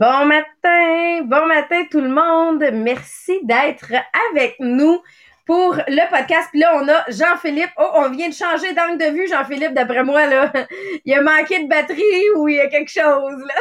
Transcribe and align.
Bon 0.00 0.24
matin, 0.24 1.24
bon 1.24 1.44
matin 1.46 1.84
tout 1.90 2.00
le 2.00 2.08
monde. 2.08 2.64
Merci 2.72 3.38
d'être 3.44 3.92
avec 4.32 4.56
nous 4.58 5.02
pour 5.44 5.74
le 5.74 6.10
podcast. 6.10 6.48
Puis 6.50 6.60
là, 6.60 6.72
on 6.82 6.88
a 6.88 7.04
Jean-Philippe. 7.10 7.68
Oh, 7.76 7.90
on 7.96 8.10
vient 8.10 8.30
de 8.30 8.34
changer 8.34 8.72
d'angle 8.72 8.96
de 8.96 9.14
vue, 9.14 9.28
Jean-Philippe, 9.28 9.74
d'après 9.74 10.02
moi, 10.02 10.26
là. 10.26 10.50
Il 11.04 11.12
a 11.12 11.20
manqué 11.20 11.62
de 11.62 11.68
batterie 11.68 12.30
ou 12.38 12.48
il 12.48 12.56
y 12.56 12.60
a 12.60 12.68
quelque 12.68 12.90
chose, 12.90 13.44
là. 13.46 13.54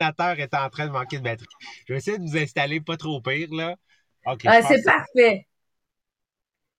L'ordinateur 0.00 0.42
est 0.42 0.54
en 0.54 0.70
train 0.70 0.86
de 0.86 0.92
manquer 0.92 1.18
de 1.18 1.24
batterie. 1.24 1.46
Je 1.86 1.92
vais 1.92 1.98
essayer 1.98 2.16
de 2.16 2.22
vous 2.22 2.38
installer 2.38 2.80
pas 2.80 2.96
trop 2.96 3.20
pire, 3.20 3.48
là. 3.52 3.74
OK. 4.24 4.40
Ah, 4.46 4.62
c'est 4.62 4.82
parfait. 4.82 5.46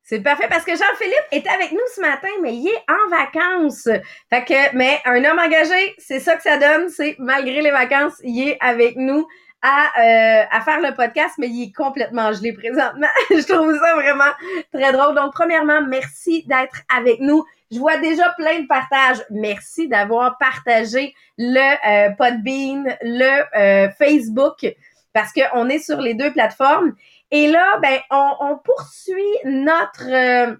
C'est 0.04 0.20
parfait 0.20 0.48
parce 0.50 0.66
que 0.66 0.72
Jean-Philippe 0.72 1.28
est 1.32 1.48
avec 1.48 1.72
nous 1.72 1.80
ce 1.96 2.02
matin, 2.02 2.28
mais 2.42 2.54
il 2.54 2.68
est 2.68 2.84
en 2.92 3.10
vacances. 3.10 3.88
Fait 4.30 4.44
que, 4.44 4.76
mais 4.76 5.00
un 5.06 5.24
homme 5.24 5.40
engagé, 5.40 5.96
c'est 5.98 6.20
ça 6.20 6.36
que 6.36 6.44
ça 6.44 6.58
donne. 6.58 6.90
C'est 6.90 7.16
malgré 7.20 7.62
les 7.62 7.72
vacances, 7.72 8.16
il 8.22 8.50
est 8.50 8.58
avec 8.60 8.98
nous 8.98 9.26
à, 9.62 9.86
euh, 9.98 10.44
à 10.52 10.60
faire 10.60 10.82
le 10.82 10.94
podcast, 10.94 11.36
mais 11.38 11.48
il 11.48 11.70
est 11.70 11.72
complètement 11.72 12.34
gelé 12.34 12.52
présentement. 12.52 13.08
Je 13.30 13.48
trouve 13.48 13.74
ça 13.80 13.96
vraiment 13.96 14.32
très 14.74 14.92
drôle. 14.92 15.16
Donc, 15.16 15.32
premièrement, 15.34 15.82
merci 15.88 16.44
d'être 16.48 16.82
avec 16.94 17.22
nous. 17.22 17.46
Je 17.72 17.80
vois 17.80 17.98
déjà 17.98 18.30
plein 18.38 18.60
de 18.60 18.68
partages. 18.68 19.24
Merci 19.30 19.88
d'avoir 19.88 20.38
partagé 20.38 21.16
le 21.38 22.10
euh, 22.10 22.10
Podbean, 22.12 22.94
le 23.02 23.44
euh, 23.58 23.90
Facebook, 23.98 24.66
parce 25.14 25.32
qu'on 25.32 25.70
est 25.70 25.80
sur 25.80 26.02
les 26.02 26.14
deux 26.14 26.34
plateformes. 26.34 26.94
Et 27.34 27.48
là, 27.48 27.80
ben, 27.82 28.00
on, 28.12 28.60
poursuit 28.64 29.16
notre 29.44 30.08
euh, 30.08 30.56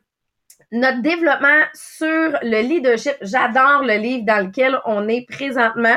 notre 0.72 1.04
développement 1.04 1.62
sur 1.76 2.08
le 2.42 2.62
leadership. 2.68 3.14
J'adore 3.22 3.84
le 3.84 3.98
livre 3.98 4.26
dans 4.26 4.44
lequel 4.44 4.80
on 4.86 5.08
est 5.08 5.30
présentement 5.30 5.96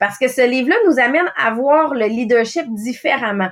parce 0.00 0.16
que 0.16 0.26
ce 0.28 0.40
livre-là 0.40 0.76
nous 0.86 0.98
amène 0.98 1.30
à 1.36 1.50
voir 1.50 1.92
le 1.92 2.06
leadership 2.06 2.64
différemment. 2.74 3.50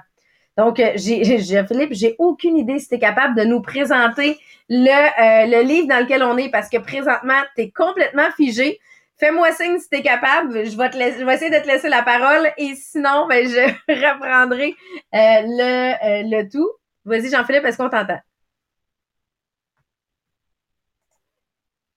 Donc, 0.57 0.81
euh, 0.81 0.93
j'ai, 0.95 1.39
Philippe, 1.67 1.93
j'ai 1.93 2.17
aucune 2.19 2.57
idée 2.57 2.79
si 2.79 2.89
tu 2.89 2.95
es 2.95 2.99
capable 2.99 3.37
de 3.37 3.45
nous 3.45 3.61
présenter 3.61 4.39
le, 4.71 4.89
euh, 4.89 5.47
le 5.47 5.69
livre 5.69 5.89
dans 5.89 6.01
lequel 6.01 6.23
on 6.23 6.39
est 6.39 6.49
parce 6.49 6.71
que 6.71 6.79
présentement, 6.79 7.43
tu 7.55 7.65
es 7.65 7.71
complètement 7.71 8.31
figé. 8.35 8.81
Fais-moi 9.23 9.53
signe 9.53 9.79
si 9.79 9.89
tu 9.89 9.99
es 9.99 10.03
capable. 10.03 10.65
Je 10.69 10.77
vais, 10.77 10.91
te 10.91 10.97
laisser, 10.97 11.21
je 11.21 11.25
vais 11.25 11.35
essayer 11.35 11.51
de 11.57 11.63
te 11.63 11.69
laisser 11.69 11.89
la 11.89 12.03
parole 12.03 12.51
et 12.57 12.75
sinon, 12.75 13.29
ben, 13.29 13.47
je 13.47 13.55
reprendrai 13.89 14.75
euh, 15.15 15.43
le, 15.45 15.93
euh, 15.95 16.23
le 16.25 16.51
tout. 16.51 16.69
Vas-y, 17.05 17.31
Jean-Philippe, 17.31 17.65
est-ce 17.65 17.79
qu'on 17.79 17.89
t'entend? 17.89 18.19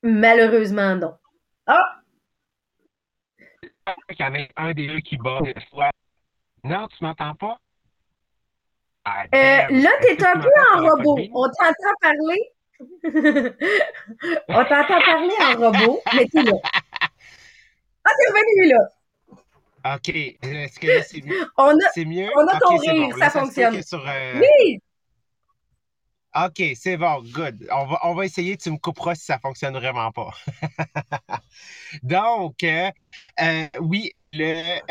Malheureusement, 0.03 0.95
non. 0.95 1.15
Ah! 1.65 1.99
Il 4.11 4.19
y 4.19 4.23
en 4.23 4.35
a 4.35 4.67
un 4.67 4.73
des 4.73 4.85
deux 4.85 4.99
qui 4.99 5.17
bat 5.17 5.39
Non, 6.63 6.87
tu 6.89 7.03
m'entends 7.03 7.33
pas? 7.33 7.57
Ah, 9.03 9.23
euh, 9.33 9.81
là, 9.81 9.89
tu 9.99 10.07
es 10.09 10.23
un 10.23 10.39
peu 10.39 10.49
en 10.75 10.89
robot. 10.89 11.17
On 11.33 11.49
t'entend 11.49 11.95
parler. 12.01 12.51
On 14.47 14.63
t'entend 14.65 14.99
parler 14.99 15.33
en 15.41 15.55
robot, 15.59 16.01
mais 16.13 16.27
tu 16.27 16.43
là. 16.43 16.51
Ah, 18.05 18.11
t'es 18.17 18.31
revenu 18.31 18.69
là. 18.69 19.95
OK. 19.95 20.09
Est-ce 20.09 20.79
que 20.79 21.01
c'est 21.03 21.23
mieux? 21.23 21.47
On 21.57 21.69
a, 21.69 21.89
c'est 21.93 22.05
mieux? 22.05 22.29
On 22.35 22.47
a 22.47 22.59
ton 22.59 22.77
rire, 22.77 23.15
ça, 23.17 23.29
fonctionne. 23.29 23.75
Euh, 23.75 24.41
oui! 24.41 24.79
OK, 26.35 26.61
c'est 26.75 26.97
bon, 26.97 27.21
good. 27.33 27.67
On 27.71 27.85
va, 27.85 27.99
on 28.03 28.13
va 28.13 28.25
essayer, 28.25 28.57
tu 28.57 28.69
me 28.69 28.77
couperas 28.77 29.15
si 29.15 29.25
ça 29.25 29.39
fonctionne 29.39 29.73
vraiment 29.75 30.11
pas. 30.11 30.31
Donc, 32.03 32.63
euh, 32.63 32.91
euh, 33.41 33.67
oui, 33.79 34.11
le, 34.33 34.81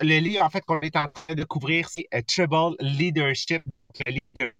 le 0.00 0.18
livre, 0.18 0.44
en 0.44 0.50
fait, 0.50 0.62
qu'on 0.62 0.80
est 0.80 0.96
en 0.96 1.08
train 1.08 1.34
de 1.34 1.44
couvrir, 1.44 1.88
c'est 1.88 2.08
Trouble 2.26 2.76
Leadership. 2.80 3.62
Le 4.04 4.12
leadership 4.12 4.54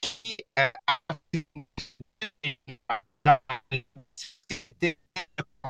qui, 0.00 0.36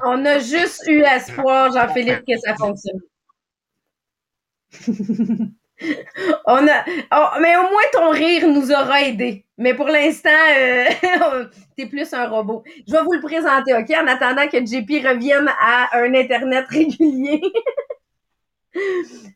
on 0.04 0.24
a 0.24 0.38
juste 0.38 0.86
eu 0.86 1.02
espoir, 1.02 1.72
Jean-Philippe, 1.72 2.24
que 2.26 2.38
ça 2.38 2.54
fonctionne. 2.56 3.00
Oh, 6.46 6.58
mais 7.40 7.56
au 7.56 7.62
moins 7.62 7.88
ton 7.92 8.10
rire 8.10 8.46
nous 8.46 8.70
aura 8.70 9.02
aidé. 9.02 9.46
Mais 9.56 9.74
pour 9.74 9.86
l'instant, 9.86 10.30
euh, 10.58 11.44
t'es 11.76 11.86
plus 11.86 12.12
un 12.12 12.28
robot. 12.28 12.62
Je 12.86 12.92
vais 12.92 13.02
vous 13.02 13.12
le 13.12 13.20
présenter, 13.20 13.74
OK? 13.74 13.90
En 13.90 14.06
attendant 14.06 14.46
que 14.48 14.58
JP 14.58 15.06
revienne 15.06 15.50
à 15.60 15.88
un 15.98 16.14
Internet 16.14 16.66
régulier. 16.68 17.40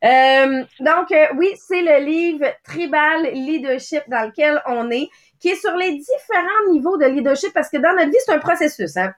Euh, 0.04 0.62
donc, 0.78 1.10
euh, 1.10 1.26
oui, 1.36 1.48
c'est 1.56 1.82
le 1.82 2.04
livre 2.04 2.47
Tribal 2.62 3.32
Leadership 3.32 4.03
dans 4.06 4.26
lequel 4.26 4.62
on 4.66 4.91
est, 4.92 5.08
qui 5.41 5.48
est 5.48 5.56
sur 5.56 5.74
les 5.74 5.91
différents 5.91 6.70
niveaux 6.70 6.97
de 6.98 7.06
leadership 7.06 7.53
parce 7.53 7.69
que 7.69 7.78
dans 7.78 7.94
notre 7.94 8.10
vie, 8.10 8.16
c'est 8.24 8.32
un 8.32 8.38
processus. 8.38 8.97
Hein? 8.97 9.12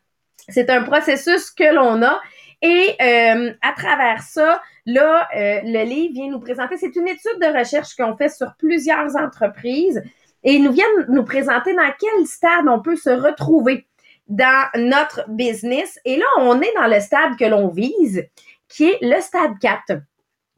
C'est 0.49 0.71
un 0.71 0.83
processus 0.83 1.51
que 1.51 1.75
l'on 1.75 2.03
a. 2.03 2.21
Et 2.63 2.95
euh, 3.01 3.53
à 3.63 3.73
travers 3.73 4.23
ça, 4.23 4.63
là, 4.87 5.29
euh, 5.37 5.61
le 5.65 5.85
livre 5.85 6.15
vient 6.15 6.31
nous 6.31 6.41
présenter, 6.41 6.77
c'est 6.77 6.97
une 6.97 7.09
étude 7.09 7.39
de 7.41 7.59
recherche 7.59 7.95
qu'on 7.95 8.17
fait 8.17 8.31
sur 8.31 8.55
plusieurs 8.57 9.17
entreprises 9.17 10.03
et 10.43 10.55
ils 10.55 10.63
nous 10.63 10.73
viennent 10.73 11.07
nous 11.09 11.25
présenter 11.25 11.75
dans 11.75 11.93
quel 11.99 12.27
stade 12.27 12.67
on 12.69 12.81
peut 12.81 12.97
se 12.97 13.11
retrouver 13.11 13.87
dans 14.29 14.69
notre 14.77 15.29
business. 15.29 15.99
Et 16.05 16.17
là, 16.17 16.27
on 16.39 16.61
est 16.61 16.73
dans 16.77 16.87
le 16.87 17.01
stade 17.01 17.37
que 17.39 17.45
l'on 17.45 17.69
vise, 17.69 18.25
qui 18.69 18.85
est 18.85 18.99
le 19.03 19.21
stade 19.21 19.59
4, 19.61 20.01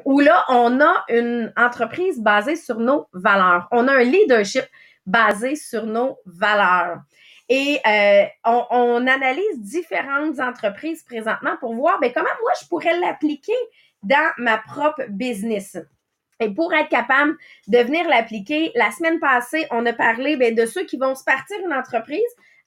où 0.04 0.20
là, 0.20 0.44
on 0.48 0.80
a 0.80 1.04
une 1.08 1.52
entreprise 1.56 2.20
basée 2.20 2.56
sur 2.56 2.78
nos 2.78 3.06
valeurs. 3.12 3.66
On 3.72 3.88
a 3.88 3.92
un 3.92 4.04
leadership 4.04 4.64
basé 5.06 5.56
sur 5.56 5.86
nos 5.86 6.18
valeurs. 6.26 6.98
Et 7.48 7.80
euh, 7.86 8.24
on, 8.44 9.06
analyse 9.06 9.60
différentes 9.60 10.38
entreprises 10.38 11.02
présentement 11.02 11.56
pour 11.60 11.74
voir 11.74 11.98
ben, 11.98 12.12
comment 12.12 12.28
moi 12.42 12.52
je 12.60 12.68
pourrais 12.68 12.98
l'appliquer 13.00 13.56
dans 14.02 14.32
ma 14.36 14.58
propre 14.58 15.02
business. 15.08 15.76
Et 16.40 16.50
pour 16.50 16.72
être 16.74 16.88
capable 16.88 17.36
de 17.66 17.78
venir 17.78 18.06
l'appliquer, 18.06 18.70
la 18.74 18.90
semaine 18.92 19.18
passée, 19.18 19.66
on 19.70 19.84
a 19.86 19.92
parlé 19.92 20.36
ben, 20.36 20.54
de 20.54 20.66
ceux 20.66 20.84
qui 20.84 20.98
vont 20.98 21.14
se 21.14 21.24
partir 21.24 21.56
une 21.64 21.72
entreprise 21.72 22.20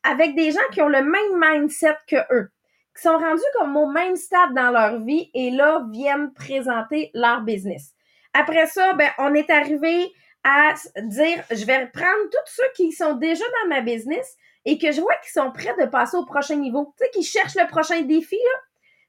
avec 0.04 0.36
des 0.36 0.52
gens 0.52 0.60
qui 0.72 0.82
ont 0.82 0.90
le 0.90 1.04
même 1.04 1.40
mindset 1.40 1.98
que 2.08 2.18
eux, 2.34 2.50
qui 2.96 3.04
sont 3.04 3.18
rendus 3.18 3.42
comme 3.60 3.78
au 3.78 3.88
même 3.88 4.16
stade 4.16 4.54
dans 4.56 4.72
leur 4.72 5.00
vie 5.00 5.30
et 5.34 5.52
là 5.52 5.86
viennent 5.92 6.34
présenter 6.34 7.12
leur 7.14 7.42
business. 7.42 7.94
Après 8.34 8.66
ça, 8.66 8.94
ben, 8.94 9.10
on 9.20 9.34
est 9.34 9.50
arrivé 9.50 10.12
à 10.44 10.74
dire, 11.02 11.44
je 11.52 11.66
vais 11.66 11.88
prendre 11.88 12.30
tous 12.32 12.52
ceux 12.56 12.72
qui 12.76 12.92
sont 12.92 13.16
déjà 13.16 13.44
dans 13.62 13.70
ma 13.70 13.82
business 13.82 14.36
et 14.66 14.78
que 14.78 14.92
je 14.92 15.02
vois 15.02 15.16
qu'ils 15.18 15.32
sont 15.32 15.52
prêts 15.52 15.76
de 15.80 15.86
passer 15.86 16.18
au 16.18 16.26
prochain 16.26 16.56
niveau. 16.56 16.94
Tu 16.98 17.06
sais, 17.06 17.12
qu'ils 17.12 17.24
cherchent 17.24 17.56
le 17.56 17.68
prochain 17.68 18.02
défi, 18.02 18.36
là. 18.36 18.60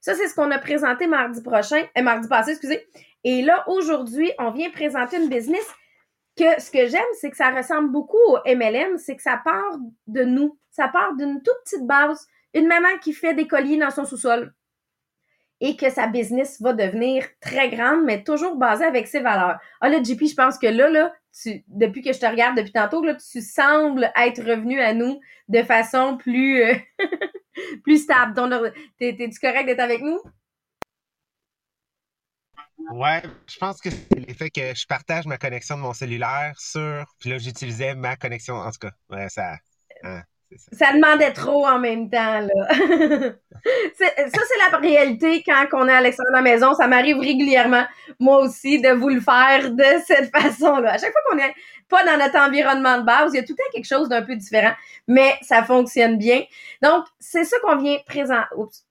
Ça, 0.00 0.14
c'est 0.14 0.26
ce 0.26 0.34
qu'on 0.34 0.50
a 0.50 0.58
présenté 0.58 1.06
mardi 1.06 1.40
prochain, 1.42 1.84
euh, 1.96 2.02
mardi 2.02 2.28
passé, 2.28 2.52
excusez. 2.52 2.84
Et 3.24 3.42
là, 3.42 3.64
aujourd'hui, 3.68 4.32
on 4.38 4.50
vient 4.50 4.68
présenter 4.70 5.16
une 5.16 5.28
business 5.28 5.64
que 6.36 6.60
ce 6.60 6.70
que 6.70 6.88
j'aime, 6.88 7.02
c'est 7.20 7.30
que 7.30 7.36
ça 7.36 7.50
ressemble 7.50 7.92
beaucoup 7.92 8.18
au 8.26 8.38
MLM, 8.46 8.98
c'est 8.98 9.16
que 9.16 9.22
ça 9.22 9.40
part 9.44 9.78
de 10.06 10.24
nous. 10.24 10.58
Ça 10.70 10.88
part 10.88 11.14
d'une 11.14 11.42
toute 11.42 11.54
petite 11.64 11.86
base. 11.86 12.26
Une 12.54 12.66
maman 12.66 12.88
qui 13.00 13.12
fait 13.12 13.34
des 13.34 13.46
colliers 13.46 13.76
dans 13.76 13.90
son 13.90 14.04
sous-sol 14.04 14.52
et 15.60 15.76
que 15.76 15.90
sa 15.90 16.08
business 16.08 16.60
va 16.60 16.72
devenir 16.72 17.24
très 17.40 17.68
grande, 17.68 18.02
mais 18.04 18.24
toujours 18.24 18.56
basée 18.56 18.84
avec 18.84 19.06
ses 19.06 19.20
valeurs. 19.20 19.58
Ah 19.80 19.88
là, 19.88 20.02
JP, 20.02 20.24
je 20.24 20.34
pense 20.34 20.58
que 20.58 20.66
là, 20.66 20.90
là, 20.90 21.14
depuis 21.68 22.02
que 22.02 22.12
je 22.12 22.18
te 22.18 22.26
regarde 22.26 22.56
depuis 22.56 22.72
tantôt, 22.72 23.04
là, 23.04 23.14
tu 23.14 23.40
sembles 23.40 24.10
être 24.16 24.42
revenu 24.42 24.80
à 24.80 24.92
nous 24.92 25.20
de 25.48 25.62
façon 25.62 26.16
plus, 26.16 26.62
euh, 26.62 26.74
plus 27.84 28.04
stable. 28.04 28.34
T'es-tu 28.98 29.38
correct 29.40 29.66
d'être 29.66 29.80
avec 29.80 30.02
nous? 30.02 30.20
Ouais, 32.90 33.22
je 33.46 33.58
pense 33.58 33.80
que 33.80 33.90
c'est 33.90 34.18
l'effet 34.18 34.50
que 34.50 34.74
je 34.74 34.86
partage 34.86 35.26
ma 35.26 35.38
connexion 35.38 35.76
de 35.76 35.82
mon 35.82 35.94
cellulaire 35.94 36.54
sur. 36.58 37.04
Puis 37.20 37.30
là, 37.30 37.38
j'utilisais 37.38 37.94
ma 37.94 38.16
connexion. 38.16 38.56
En 38.56 38.70
tout 38.70 38.80
cas, 38.80 38.92
ouais, 39.10 39.28
ça. 39.28 39.56
Hein 40.02 40.22
ça. 40.72 40.92
demandait 40.92 41.32
trop 41.32 41.66
en 41.66 41.78
même 41.78 42.10
temps, 42.10 42.40
là. 42.40 42.68
ça, 43.98 44.06
c'est 44.16 44.70
la 44.70 44.78
réalité 44.78 45.42
quand 45.44 45.66
on 45.72 45.88
est 45.88 45.92
à 45.92 46.00
l'extérieur 46.00 46.32
de 46.32 46.36
la 46.36 46.42
maison. 46.42 46.74
Ça 46.74 46.86
m'arrive 46.86 47.18
régulièrement, 47.18 47.84
moi 48.18 48.38
aussi, 48.38 48.80
de 48.80 48.90
vous 48.90 49.08
le 49.08 49.20
faire 49.20 49.70
de 49.70 49.84
cette 50.06 50.34
façon-là. 50.34 50.92
À 50.92 50.98
chaque 50.98 51.12
fois 51.12 51.20
qu'on 51.28 51.36
n'est 51.36 51.54
pas 51.88 52.04
dans 52.04 52.18
notre 52.18 52.38
environnement 52.38 52.98
de 52.98 53.04
base, 53.04 53.32
il 53.32 53.36
y 53.36 53.40
a 53.40 53.44
tout 53.44 53.54
temps 53.54 53.62
quelque 53.72 53.86
chose 53.86 54.08
d'un 54.08 54.22
peu 54.22 54.34
différent, 54.36 54.72
mais 55.06 55.34
ça 55.42 55.62
fonctionne 55.62 56.18
bien. 56.18 56.42
Donc, 56.82 57.04
c'est 57.18 57.44
ça 57.44 57.56
qu'on 57.62 57.76
vient 57.76 57.98
présenter. 58.06 58.46
Oups. 58.56 58.84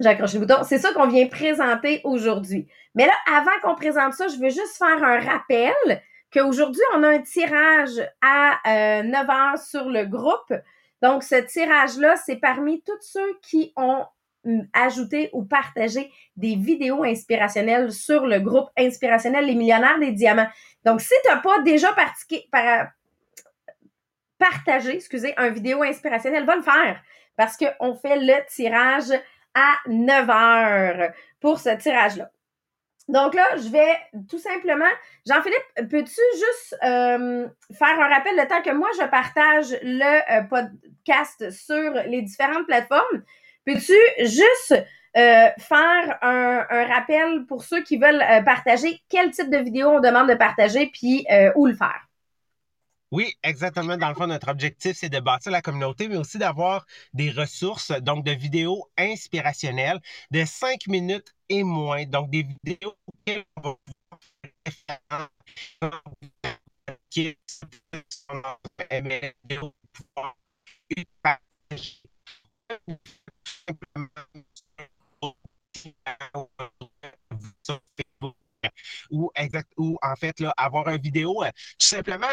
J'ai 0.00 0.08
accroché 0.08 0.38
le 0.38 0.46
bouton. 0.46 0.62
C'est 0.64 0.78
ça 0.78 0.92
qu'on 0.92 1.08
vient 1.08 1.26
présenter 1.26 2.00
aujourd'hui. 2.04 2.66
Mais 2.94 3.06
là, 3.06 3.12
avant 3.30 3.50
qu'on 3.62 3.74
présente 3.74 4.14
ça, 4.14 4.28
je 4.28 4.36
veux 4.36 4.48
juste 4.48 4.78
faire 4.78 5.02
un 5.02 5.20
rappel 5.20 6.02
qu'aujourd'hui, 6.32 6.82
on 6.94 7.02
a 7.02 7.08
un 7.08 7.22
tirage 7.22 8.00
à 8.22 9.02
9 9.02 9.28
euh, 9.28 9.32
heures 9.32 9.58
sur 9.58 9.88
le 9.88 10.04
groupe. 10.04 10.52
Donc, 11.02 11.22
ce 11.22 11.36
tirage-là, 11.36 12.16
c'est 12.16 12.36
parmi 12.36 12.82
tous 12.82 13.00
ceux 13.00 13.38
qui 13.42 13.72
ont 13.76 14.04
ajouter 14.72 15.30
ou 15.32 15.44
partager 15.44 16.10
des 16.36 16.56
vidéos 16.56 17.04
inspirationnelles 17.04 17.92
sur 17.92 18.26
le 18.26 18.40
groupe 18.40 18.68
inspirationnel 18.76 19.44
Les 19.44 19.54
Millionnaires 19.54 19.98
des 19.98 20.12
Diamants. 20.12 20.48
Donc, 20.84 21.00
si 21.00 21.14
tu 21.24 21.30
n'as 21.30 21.40
pas 21.40 21.60
déjà 21.60 21.94
partagé, 24.38 24.94
excusez, 24.94 25.34
un 25.36 25.50
vidéo 25.50 25.82
inspirationnelle, 25.82 26.46
va 26.46 26.56
le 26.56 26.62
faire 26.62 27.00
parce 27.36 27.56
qu'on 27.56 27.94
fait 27.94 28.18
le 28.18 28.46
tirage 28.48 29.12
à 29.54 29.74
9 29.86 30.30
heures 30.30 31.12
pour 31.40 31.58
ce 31.58 31.76
tirage-là. 31.76 32.30
Donc 33.10 33.34
là, 33.34 33.44
je 33.56 33.68
vais 33.68 33.96
tout 34.28 34.38
simplement, 34.38 34.90
Jean-Philippe, 35.26 35.90
peux-tu 35.90 36.20
juste 36.34 36.76
euh, 36.84 37.48
faire 37.76 38.00
un 38.00 38.08
rappel 38.08 38.36
le 38.36 38.46
temps 38.46 38.62
que 38.62 38.70
moi 38.70 38.88
je 38.96 39.04
partage 39.08 39.76
le 39.82 40.38
euh, 40.38 40.42
podcast 40.44 41.50
sur 41.50 41.92
les 42.06 42.22
différentes 42.22 42.66
plateformes? 42.66 43.24
Peux-tu 43.66 43.96
juste 44.20 44.74
euh, 45.16 45.48
faire 45.58 46.18
un, 46.22 46.64
rappel 46.86 47.46
pour 47.46 47.64
ceux 47.64 47.82
qui 47.82 47.96
veulent 47.96 48.22
partager 48.44 49.00
quel 49.08 49.32
type 49.32 49.50
de 49.50 49.58
vidéo 49.58 49.88
on 49.88 50.00
demande 50.00 50.28
de 50.28 50.34
partager 50.34 50.88
puis 50.92 51.26
où 51.56 51.66
le 51.66 51.74
faire? 51.74 52.09
Oui, 53.12 53.34
exactement. 53.42 53.96
Dans 53.96 54.08
le 54.08 54.14
fond, 54.14 54.26
notre 54.28 54.48
objectif, 54.50 54.96
c'est 54.96 55.08
de 55.08 55.18
bâtir 55.20 55.50
la 55.52 55.62
communauté, 55.62 56.08
mais 56.08 56.16
aussi 56.16 56.38
d'avoir 56.38 56.86
des 57.12 57.30
ressources, 57.30 57.90
donc 57.90 58.24
de 58.24 58.30
vidéos 58.32 58.88
inspirationnelles 58.96 60.00
de 60.30 60.44
cinq 60.44 60.86
minutes 60.86 61.34
et 61.48 61.62
moins. 61.64 62.04
Donc, 62.06 62.30
des 62.30 62.44
vidéos 62.64 62.94
qui 67.10 67.36
ou 79.10 79.30
exact 79.34 79.70
ou 79.76 79.98
en 80.02 80.16
fait 80.16 80.40
là 80.40 80.52
avoir 80.56 80.88
une 80.88 81.00
vidéo 81.00 81.42
euh, 81.44 81.50
tout 81.78 81.86
simplement 81.86 82.26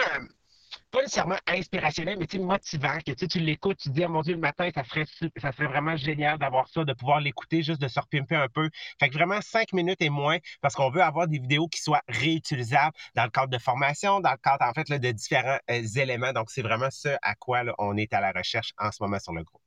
pas 0.92 1.02
nécessairement 1.02 1.38
inspirationnel, 1.48 2.18
mais 2.18 2.40
motivant, 2.40 2.98
que 3.06 3.26
tu 3.26 3.40
l'écoutes, 3.40 3.78
tu 3.78 3.90
te 3.90 3.94
dis, 3.94 4.06
oh 4.06 4.10
mon 4.10 4.22
Dieu, 4.22 4.34
le 4.34 4.40
matin, 4.40 4.70
ça 4.74 4.84
serait, 4.84 5.06
ça 5.38 5.52
serait 5.52 5.68
vraiment 5.68 5.98
génial 5.98 6.38
d'avoir 6.38 6.68
ça, 6.70 6.84
de 6.86 6.94
pouvoir 6.94 7.20
l'écouter, 7.20 7.62
juste 7.62 7.82
de 7.82 7.88
se 7.88 8.00
repimper 8.00 8.36
un 8.36 8.48
peu. 8.48 8.70
Fait 9.00 9.10
que 9.10 9.14
vraiment 9.14 9.42
cinq 9.42 9.74
minutes 9.74 10.02
et 10.02 10.10
moins, 10.10 10.38
parce 10.62 10.76
qu'on 10.76 10.90
veut 10.90 11.02
avoir 11.02 11.28
des 11.28 11.40
vidéos 11.40 11.68
qui 11.68 11.82
soient 11.82 12.02
réutilisables 12.08 12.96
dans 13.16 13.24
le 13.24 13.30
cadre 13.30 13.50
de 13.50 13.58
formation, 13.58 14.22
dans 14.22 14.32
le 14.32 14.38
cadre, 14.38 14.64
en 14.64 14.74
fait, 14.74 14.90
de 14.90 15.12
différents 15.12 15.60
euh, 15.70 15.82
éléments. 15.96 16.32
Donc, 16.32 16.50
c'est 16.50 16.62
vraiment 16.62 16.90
ce 16.90 17.10
à 17.22 17.36
quoi 17.36 17.64
on 17.80 17.98
est 17.98 18.14
à 18.14 18.22
la 18.22 18.32
recherche 18.32 18.72
en 18.78 18.92
ce 18.92 19.04
moment 19.04 19.20
sur 19.20 19.34
le 19.34 19.44
groupe. 19.44 19.62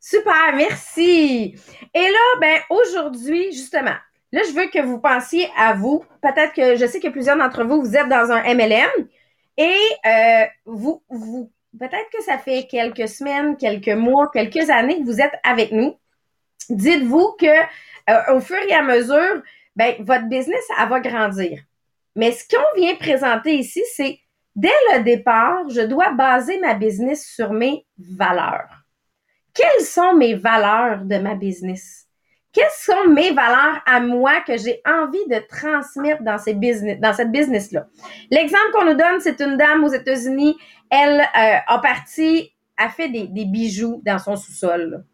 Super, 0.00 0.54
merci. 0.54 1.56
Et 1.94 2.00
là, 2.00 2.40
ben, 2.40 2.60
aujourd'hui, 2.70 3.52
justement, 3.52 3.96
là, 4.32 4.42
je 4.48 4.54
veux 4.54 4.68
que 4.68 4.80
vous 4.80 5.00
pensiez 5.00 5.50
à 5.56 5.74
vous. 5.74 6.04
Peut-être 6.22 6.54
que 6.54 6.76
je 6.76 6.86
sais 6.86 7.00
que 7.00 7.08
plusieurs 7.08 7.36
d'entre 7.36 7.64
vous, 7.64 7.82
vous 7.82 7.96
êtes 7.96 8.08
dans 8.08 8.30
un 8.30 8.42
MLM. 8.54 9.08
Et 9.58 9.76
euh, 10.06 10.46
vous, 10.64 11.02
vous 11.10 11.50
peut-être 11.78 12.08
que 12.16 12.22
ça 12.22 12.38
fait 12.38 12.66
quelques 12.70 13.08
semaines, 13.08 13.56
quelques 13.56 13.88
mois, 13.88 14.30
quelques 14.32 14.70
années 14.70 15.00
que 15.00 15.04
vous 15.04 15.20
êtes 15.20 15.34
avec 15.42 15.72
nous. 15.72 15.98
Dites-vous 16.70 17.36
que 17.38 17.46
euh, 17.46 18.36
au 18.36 18.40
fur 18.40 18.56
et 18.68 18.72
à 18.72 18.82
mesure, 18.82 19.42
ben, 19.74 19.96
votre 20.00 20.28
business, 20.28 20.64
elle 20.80 20.88
va 20.88 21.00
grandir. 21.00 21.60
Mais 22.14 22.32
ce 22.32 22.44
qu'on 22.48 22.80
vient 22.80 22.94
présenter 22.96 23.54
ici, 23.56 23.82
c'est 23.94 24.18
dès 24.54 24.72
le 24.92 25.02
départ, 25.02 25.68
je 25.68 25.82
dois 25.82 26.12
baser 26.12 26.58
ma 26.60 26.74
business 26.74 27.26
sur 27.26 27.52
mes 27.52 27.84
valeurs. 27.98 28.70
Quelles 29.54 29.84
sont 29.84 30.14
mes 30.14 30.34
valeurs 30.34 31.04
de 31.04 31.18
ma 31.18 31.34
business? 31.34 32.07
Quelles 32.52 32.64
sont 32.78 33.08
mes 33.08 33.32
valeurs 33.32 33.80
à 33.86 34.00
moi 34.00 34.40
que 34.46 34.56
j'ai 34.56 34.80
envie 34.86 35.26
de 35.28 35.38
transmettre 35.48 36.22
dans, 36.22 36.38
ces 36.38 36.54
business, 36.54 36.98
dans 36.98 37.12
cette 37.12 37.30
business-là? 37.30 37.86
L'exemple 38.30 38.70
qu'on 38.72 38.86
nous 38.86 38.94
donne, 38.94 39.20
c'est 39.20 39.40
une 39.40 39.56
dame 39.56 39.84
aux 39.84 39.92
États-Unis. 39.92 40.56
Elle 40.90 41.20
euh, 41.20 41.58
a 41.66 41.78
parti, 41.80 42.52
a 42.76 42.88
fait 42.88 43.08
des, 43.08 43.44
bijoux 43.44 44.00
dans 44.04 44.18
son 44.18 44.36
sous-sol. 44.36 45.04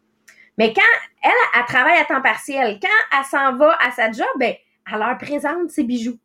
Mais 0.57 0.73
quand 0.73 0.81
elle, 1.23 1.31
elle, 1.57 1.65
travaille 1.65 1.97
à 1.97 2.05
temps 2.05 2.21
partiel, 2.21 2.79
quand 2.81 3.17
elle 3.17 3.25
s'en 3.25 3.57
va 3.57 3.77
à 3.85 3.91
sa 3.91 4.11
job, 4.11 4.27
ben, 4.39 4.53
elle 4.91 4.99
leur 4.99 5.17
présente 5.17 5.69
ses 5.69 5.83
bijoux. 5.83 6.17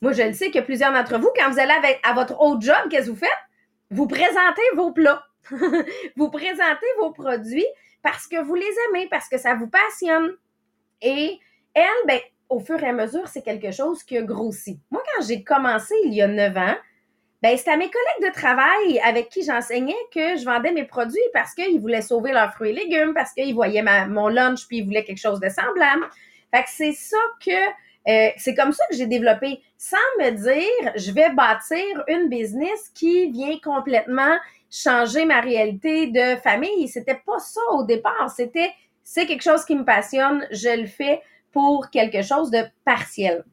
Moi, 0.00 0.12
je 0.12 0.22
le 0.22 0.34
sais 0.34 0.50
que 0.50 0.60
plusieurs 0.60 0.92
d'entre 0.92 1.18
vous, 1.18 1.30
quand 1.36 1.50
vous 1.50 1.58
allez 1.58 1.72
à 2.02 2.12
votre 2.12 2.40
autre 2.40 2.60
job, 2.60 2.76
qu'est-ce 2.90 3.06
que 3.06 3.10
vous 3.10 3.16
faites? 3.16 3.30
Vous 3.90 4.06
présentez 4.06 4.62
vos 4.76 4.92
plats. 4.92 5.24
vous 6.16 6.30
présentez 6.30 6.86
vos 6.98 7.10
produits 7.10 7.66
parce 8.02 8.26
que 8.26 8.42
vous 8.42 8.54
les 8.54 8.70
aimez, 8.88 9.08
parce 9.10 9.28
que 9.28 9.38
ça 9.38 9.54
vous 9.54 9.68
passionne. 9.68 10.36
Et 11.02 11.38
elle, 11.74 11.84
ben, 12.06 12.20
au 12.48 12.60
fur 12.60 12.82
et 12.82 12.88
à 12.88 12.92
mesure, 12.92 13.26
c'est 13.28 13.42
quelque 13.42 13.70
chose 13.70 14.02
qui 14.02 14.16
a 14.18 14.22
grossi. 14.22 14.80
Moi, 14.90 15.02
quand 15.14 15.24
j'ai 15.26 15.42
commencé 15.42 15.94
il 16.04 16.14
y 16.14 16.22
a 16.22 16.28
neuf 16.28 16.56
ans, 16.56 16.76
ben, 17.42 17.56
c'était 17.58 17.72
à 17.72 17.76
mes 17.76 17.90
collègues 17.90 18.32
de 18.32 18.34
travail 18.34 19.00
avec 19.04 19.28
qui 19.28 19.42
j'enseignais 19.44 19.92
que 20.14 20.36
je 20.36 20.44
vendais 20.44 20.72
mes 20.72 20.84
produits 20.84 21.20
parce 21.34 21.52
qu'ils 21.52 21.78
voulaient 21.80 22.00
sauver 22.00 22.32
leurs 22.32 22.54
fruits 22.54 22.70
et 22.70 22.72
légumes, 22.72 23.12
parce 23.12 23.32
qu'ils 23.32 23.54
voyaient 23.54 23.84
mon 24.08 24.28
lunch 24.28 24.66
puis 24.66 24.78
ils 24.78 24.84
voulaient 24.84 25.04
quelque 25.04 25.20
chose 25.20 25.40
de 25.40 25.48
semblable. 25.48 26.08
Fait 26.54 26.62
que 26.62 26.70
c'est 26.70 26.92
ça 26.92 27.18
que 27.44 27.50
euh, 28.06 28.30
c'est 28.36 28.54
comme 28.54 28.72
ça 28.72 28.84
que 28.90 28.96
j'ai 28.96 29.06
développé, 29.06 29.60
sans 29.78 29.96
me 30.20 30.30
dire, 30.30 30.92
je 30.96 31.10
vais 31.10 31.30
bâtir 31.34 32.04
une 32.08 32.28
business 32.28 32.90
qui 32.94 33.30
vient 33.30 33.58
complètement 33.62 34.36
changer 34.70 35.24
ma 35.24 35.40
réalité 35.40 36.08
de 36.08 36.36
famille. 36.40 36.88
C'était 36.88 37.20
pas 37.26 37.38
ça 37.38 37.60
au 37.72 37.84
départ. 37.84 38.30
C'était 38.34 38.70
c'est 39.04 39.26
quelque 39.26 39.42
chose 39.42 39.64
qui 39.64 39.76
me 39.76 39.84
passionne, 39.84 40.46
je 40.50 40.80
le 40.80 40.86
fais 40.86 41.22
pour 41.52 41.90
quelque 41.90 42.22
chose 42.22 42.50
de 42.50 42.62
partiel. 42.84 43.44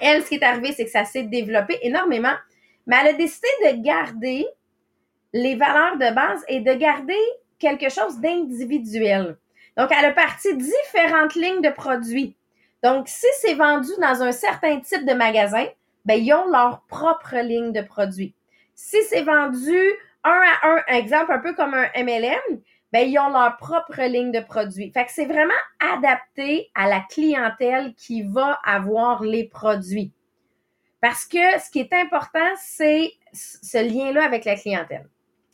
Elle, 0.00 0.22
ce 0.22 0.28
qui 0.28 0.34
est 0.34 0.42
arrivé, 0.42 0.72
c'est 0.72 0.84
que 0.84 0.90
ça 0.90 1.04
s'est 1.04 1.22
développé 1.22 1.78
énormément, 1.82 2.34
mais 2.86 2.96
elle 3.00 3.08
a 3.08 3.12
décidé 3.14 3.48
de 3.64 3.82
garder 3.82 4.46
les 5.32 5.54
valeurs 5.54 5.96
de 5.96 6.14
base 6.14 6.44
et 6.48 6.60
de 6.60 6.72
garder 6.74 7.16
quelque 7.58 7.88
chose 7.88 8.18
d'individuel. 8.18 9.36
Donc, 9.76 9.90
elle 9.96 10.06
a 10.06 10.12
parti 10.12 10.56
différentes 10.56 11.34
lignes 11.34 11.62
de 11.62 11.70
produits. 11.70 12.36
Donc, 12.82 13.08
si 13.08 13.26
c'est 13.40 13.54
vendu 13.54 13.90
dans 14.00 14.22
un 14.22 14.32
certain 14.32 14.80
type 14.80 15.06
de 15.06 15.12
magasin, 15.12 15.66
ben, 16.04 16.14
ils 16.14 16.32
ont 16.32 16.48
leur 16.50 16.82
propre 16.88 17.36
ligne 17.36 17.72
de 17.72 17.82
produits. 17.82 18.34
Si 18.74 18.96
c'est 19.04 19.22
vendu 19.22 19.78
un 20.24 20.42
à 20.62 20.68
un, 20.68 20.96
exemple 20.96 21.32
un 21.32 21.38
peu 21.38 21.54
comme 21.54 21.74
un 21.74 21.88
MLM, 21.96 22.60
ben, 22.92 23.08
ils 23.08 23.18
ont 23.18 23.30
leur 23.30 23.56
propre 23.56 24.02
ligne 24.02 24.32
de 24.32 24.40
produits. 24.40 24.90
Fait 24.90 25.04
que 25.04 25.12
c'est 25.12 25.26
vraiment 25.26 25.52
adapté 25.94 26.70
à 26.74 26.88
la 26.88 27.00
clientèle 27.00 27.94
qui 27.94 28.22
va 28.22 28.58
avoir 28.64 29.22
les 29.22 29.44
produits. 29.44 30.12
Parce 31.00 31.24
que 31.24 31.58
ce 31.58 31.70
qui 31.70 31.80
est 31.80 31.92
important, 31.92 32.38
c'est 32.56 33.12
ce 33.32 33.78
lien-là 33.78 34.24
avec 34.24 34.44
la 34.44 34.56
clientèle. 34.56 35.08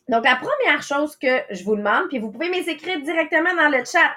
Donc, 0.09 0.25
la 0.25 0.37
première 0.37 0.83
chose 0.83 1.17
que 1.17 1.43
je 1.51 1.65
vous 1.65 1.77
demande, 1.77 2.09
puis 2.09 2.19
vous 2.19 2.31
pouvez 2.31 2.49
m'écrire 2.49 3.01
directement 3.01 3.55
dans 3.55 3.69
le 3.69 3.85
chat, 3.85 4.13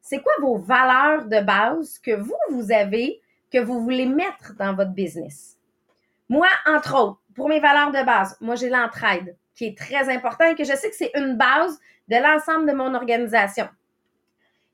c'est 0.00 0.20
quoi 0.20 0.32
vos 0.40 0.56
valeurs 0.56 1.26
de 1.26 1.40
base 1.40 1.98
que 1.98 2.12
vous, 2.12 2.36
vous 2.50 2.72
avez, 2.72 3.20
que 3.52 3.58
vous 3.58 3.80
voulez 3.80 4.06
mettre 4.06 4.54
dans 4.58 4.74
votre 4.74 4.92
business? 4.92 5.58
Moi, 6.28 6.48
entre 6.66 6.96
autres, 6.98 7.20
pour 7.34 7.48
mes 7.48 7.60
valeurs 7.60 7.90
de 7.90 8.04
base, 8.04 8.36
moi, 8.40 8.54
j'ai 8.54 8.70
l'entraide, 8.70 9.36
qui 9.54 9.66
est 9.66 9.76
très 9.76 10.08
important 10.08 10.46
et 10.46 10.54
que 10.54 10.64
je 10.64 10.74
sais 10.74 10.88
que 10.88 10.96
c'est 10.96 11.12
une 11.14 11.36
base 11.36 11.78
de 12.10 12.16
l'ensemble 12.16 12.68
de 12.68 12.76
mon 12.76 12.94
organisation. 12.94 13.68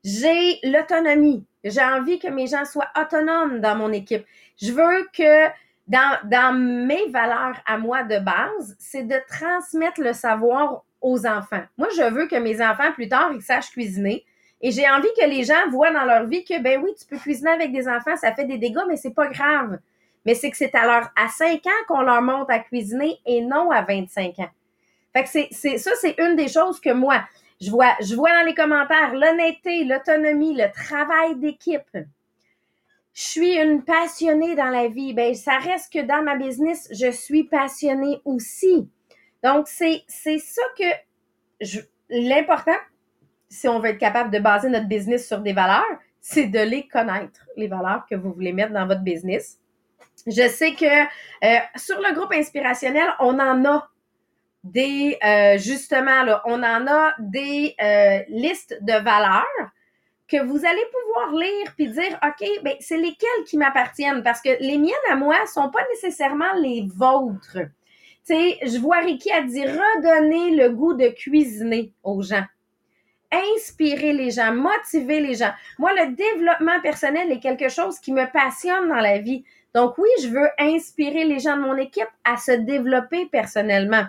J'ai 0.03 0.59
l'autonomie. 0.63 1.45
J'ai 1.63 1.83
envie 1.83 2.19
que 2.19 2.27
mes 2.27 2.47
gens 2.47 2.65
soient 2.65 2.89
autonomes 2.99 3.59
dans 3.59 3.75
mon 3.75 3.91
équipe. 3.91 4.25
Je 4.59 4.71
veux 4.71 5.07
que 5.13 5.47
dans, 5.87 6.53
mes 6.53 7.07
valeurs 7.09 7.57
à 7.65 7.77
moi 7.77 8.03
de 8.03 8.19
base, 8.19 8.75
c'est 8.79 9.03
de 9.03 9.17
transmettre 9.29 10.01
le 10.01 10.13
savoir 10.13 10.83
aux 11.01 11.25
enfants. 11.25 11.63
Moi, 11.77 11.87
je 11.95 12.09
veux 12.11 12.27
que 12.27 12.35
mes 12.35 12.61
enfants, 12.61 12.91
plus 12.93 13.07
tard, 13.07 13.31
ils 13.33 13.41
sachent 13.41 13.71
cuisiner. 13.71 14.25
Et 14.61 14.71
j'ai 14.71 14.89
envie 14.89 15.09
que 15.19 15.25
les 15.25 15.43
gens 15.43 15.69
voient 15.69 15.91
dans 15.91 16.05
leur 16.05 16.25
vie 16.25 16.43
que, 16.43 16.59
ben 16.61 16.81
oui, 16.83 16.91
tu 16.99 17.05
peux 17.05 17.17
cuisiner 17.17 17.51
avec 17.51 17.71
des 17.71 17.87
enfants, 17.87 18.17
ça 18.17 18.33
fait 18.33 18.45
des 18.45 18.57
dégâts, 18.57 18.85
mais 18.87 18.97
c'est 18.97 19.13
pas 19.13 19.27
grave. 19.27 19.77
Mais 20.25 20.33
c'est 20.33 20.49
que 20.49 20.57
c'est 20.57 20.73
à 20.73 20.85
leur, 20.85 21.09
à 21.15 21.29
5 21.29 21.65
ans 21.67 21.83
qu'on 21.87 22.01
leur 22.01 22.21
montre 22.21 22.51
à 22.51 22.59
cuisiner 22.59 23.19
et 23.25 23.41
non 23.41 23.69
à 23.69 23.83
25 23.83 24.39
ans. 24.39 24.49
C'est, 25.25 25.77
ça, 25.77 25.91
c'est 25.99 26.15
une 26.19 26.35
des 26.35 26.47
choses 26.47 26.79
que 26.79 26.91
moi, 26.91 27.23
je 27.59 27.71
vois, 27.71 27.95
dans 27.99 28.45
les 28.45 28.53
commentaires 28.53 29.13
l'honnêteté, 29.13 29.83
l'autonomie, 29.83 30.55
le 30.55 30.71
travail 30.71 31.35
d'équipe. 31.37 31.97
Je 33.13 33.23
suis 33.23 33.55
une 33.55 33.83
passionnée 33.83 34.55
dans 34.55 34.69
la 34.69 34.87
vie. 34.87 35.13
Ben, 35.13 35.33
ça 35.33 35.57
reste 35.57 35.91
que 35.91 36.05
dans 36.05 36.21
ma 36.21 36.35
business, 36.35 36.87
je 36.91 37.09
suis 37.09 37.45
passionnée 37.45 38.21
aussi. 38.25 38.87
Donc, 39.43 39.67
c'est, 39.67 40.03
c'est 40.07 40.37
ça 40.37 40.61
que 40.77 41.73
l'important, 42.09 42.77
si 43.49 43.67
on 43.67 43.79
veut 43.79 43.89
être 43.89 43.97
capable 43.97 44.29
de 44.29 44.39
baser 44.39 44.69
notre 44.69 44.87
business 44.87 45.27
sur 45.27 45.39
des 45.39 45.53
valeurs, 45.53 45.83
c'est 46.21 46.47
de 46.47 46.59
les 46.59 46.87
connaître, 46.87 47.47
les 47.55 47.67
valeurs 47.67 48.05
que 48.09 48.15
vous 48.15 48.33
voulez 48.33 48.53
mettre 48.53 48.73
dans 48.73 48.85
votre 48.85 49.01
business. 49.01 49.59
Je 50.25 50.47
sais 50.47 50.73
que 50.73 50.85
euh, 50.85 51.59
sur 51.75 51.97
le 51.99 52.13
groupe 52.13 52.33
inspirationnel, 52.33 53.07
on 53.19 53.39
en 53.39 53.65
a 53.65 53.89
des, 54.71 55.17
euh, 55.23 55.57
justement, 55.57 56.23
là, 56.23 56.41
on 56.45 56.61
en 56.63 56.87
a 56.87 57.13
des 57.19 57.75
euh, 57.81 58.19
listes 58.29 58.77
de 58.81 58.93
valeurs. 58.93 59.71
que 60.27 60.43
vous 60.43 60.65
allez 60.65 60.83
pouvoir 60.91 61.31
lire 61.39 61.73
puis 61.77 61.87
dire 61.87 62.19
OK, 62.21 62.45
ben 62.61 62.75
c'est 62.81 62.97
lesquels 62.97 63.45
qui 63.45 63.57
m'appartiennent? 63.57 64.23
Parce 64.23 64.41
que 64.41 64.49
les 64.59 64.77
miennes 64.77 65.07
à 65.09 65.15
moi 65.15 65.37
sont 65.45 65.69
pas 65.69 65.83
nécessairement 65.93 66.53
les 66.61 66.85
vôtres. 66.93 67.59
Tu 68.25 68.33
sais, 68.33 68.57
je 68.61 68.77
vois 68.77 68.97
Ricky 68.97 69.31
a 69.31 69.41
dit 69.41 69.65
redonner 69.65 70.51
le 70.51 70.69
goût 70.71 70.93
de 70.95 71.07
cuisiner 71.07 71.93
aux 72.03 72.21
gens. 72.21 72.43
Inspirer 73.31 74.11
les 74.11 74.31
gens, 74.31 74.53
motiver 74.53 75.21
les 75.21 75.35
gens. 75.35 75.53
Moi, 75.79 75.93
le 75.93 76.13
développement 76.13 76.81
personnel 76.81 77.31
est 77.31 77.39
quelque 77.39 77.69
chose 77.69 77.97
qui 77.99 78.11
me 78.11 78.29
passionne 78.29 78.89
dans 78.89 78.95
la 78.95 79.19
vie. 79.19 79.45
Donc 79.73 79.97
oui, 79.97 80.09
je 80.21 80.27
veux 80.27 80.49
inspirer 80.59 81.23
les 81.23 81.39
gens 81.39 81.55
de 81.55 81.61
mon 81.61 81.77
équipe 81.77 82.09
à 82.25 82.35
se 82.35 82.51
développer 82.51 83.27
personnellement. 83.27 84.05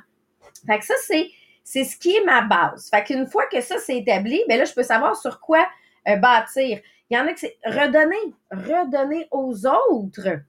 Fait 0.67 0.79
que 0.79 0.85
ça, 0.85 0.95
c'est, 1.03 1.29
c'est 1.65 1.85
ce 1.85 1.97
qui 1.97 2.15
est 2.17 2.25
ma 2.25 2.43
base. 2.43 2.89
Fait 2.91 3.05
qu'une 3.05 3.27
fois 3.27 3.47
que 3.47 3.61
ça 3.61 3.79
c'est 3.79 3.97
établi, 3.97 4.43
ben 4.49 4.59
là, 4.59 4.65
je 4.65 4.73
peux 4.73 4.83
savoir 4.83 5.17
sur 5.17 5.41
quoi 5.41 5.67
euh, 6.09 6.17
bâtir. 6.17 6.81
Il 7.11 7.17
y 7.17 7.21
en 7.21 7.27
a 7.27 7.33
que 7.33 7.41
c'est 7.41 7.57
redonner, 7.65 8.17
redonner 8.51 9.29
aux 9.31 9.67
autres. 9.67 10.41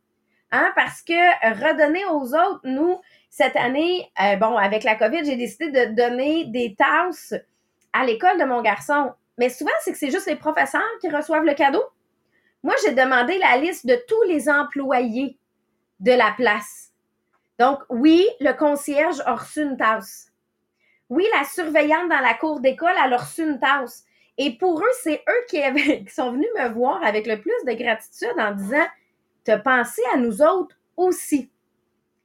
Hein, 0.51 0.71
parce 0.75 1.01
que 1.01 1.13
redonner 1.63 2.05
aux 2.05 2.33
autres, 2.33 2.61
nous, 2.63 2.99
cette 3.29 3.55
année, 3.55 4.11
euh, 4.21 4.35
bon, 4.35 4.57
avec 4.57 4.83
la 4.83 4.95
COVID, 4.95 5.23
j'ai 5.23 5.35
décidé 5.35 5.69
de 5.69 5.93
donner 5.93 6.45
des 6.45 6.75
tasses 6.75 7.35
à 7.93 8.03
l'école 8.03 8.39
de 8.39 8.45
mon 8.45 8.61
garçon. 8.61 9.11
Mais 9.37 9.49
souvent, 9.49 9.71
c'est 9.81 9.91
que 9.91 9.97
c'est 9.97 10.11
juste 10.11 10.27
les 10.27 10.35
professeurs 10.35 10.81
qui 11.01 11.09
reçoivent 11.09 11.45
le 11.45 11.53
cadeau. 11.53 11.83
Moi, 12.63 12.73
j'ai 12.83 12.93
demandé 12.93 13.37
la 13.37 13.57
liste 13.57 13.85
de 13.85 13.97
tous 14.07 14.21
les 14.23 14.49
employés 14.49 15.37
de 15.99 16.11
la 16.11 16.33
place. 16.35 16.88
Donc, 17.59 17.79
oui, 17.89 18.25
le 18.39 18.53
concierge 18.53 19.21
a 19.25 19.35
reçu 19.35 19.61
une 19.61 19.77
tasse. 19.77 20.31
Oui, 21.09 21.25
la 21.37 21.43
surveillante 21.43 22.09
dans 22.09 22.19
la 22.19 22.33
cour 22.33 22.61
d'école, 22.61 22.95
a 22.97 23.17
reçu 23.17 23.43
une 23.43 23.59
tasse. 23.59 24.05
Et 24.37 24.57
pour 24.57 24.79
eux, 24.79 24.93
c'est 25.03 25.21
eux 25.27 25.45
qui, 25.49 25.59
sont 26.09 26.31
venus 26.31 26.47
me 26.57 26.69
voir 26.69 27.03
avec 27.03 27.27
le 27.27 27.39
plus 27.39 27.51
de 27.67 27.73
gratitude 27.73 28.39
en 28.39 28.53
disant, 28.53 28.87
te 29.43 29.55
penser 29.57 30.01
à 30.13 30.17
nous 30.17 30.41
autres 30.41 30.75
aussi. 30.95 31.51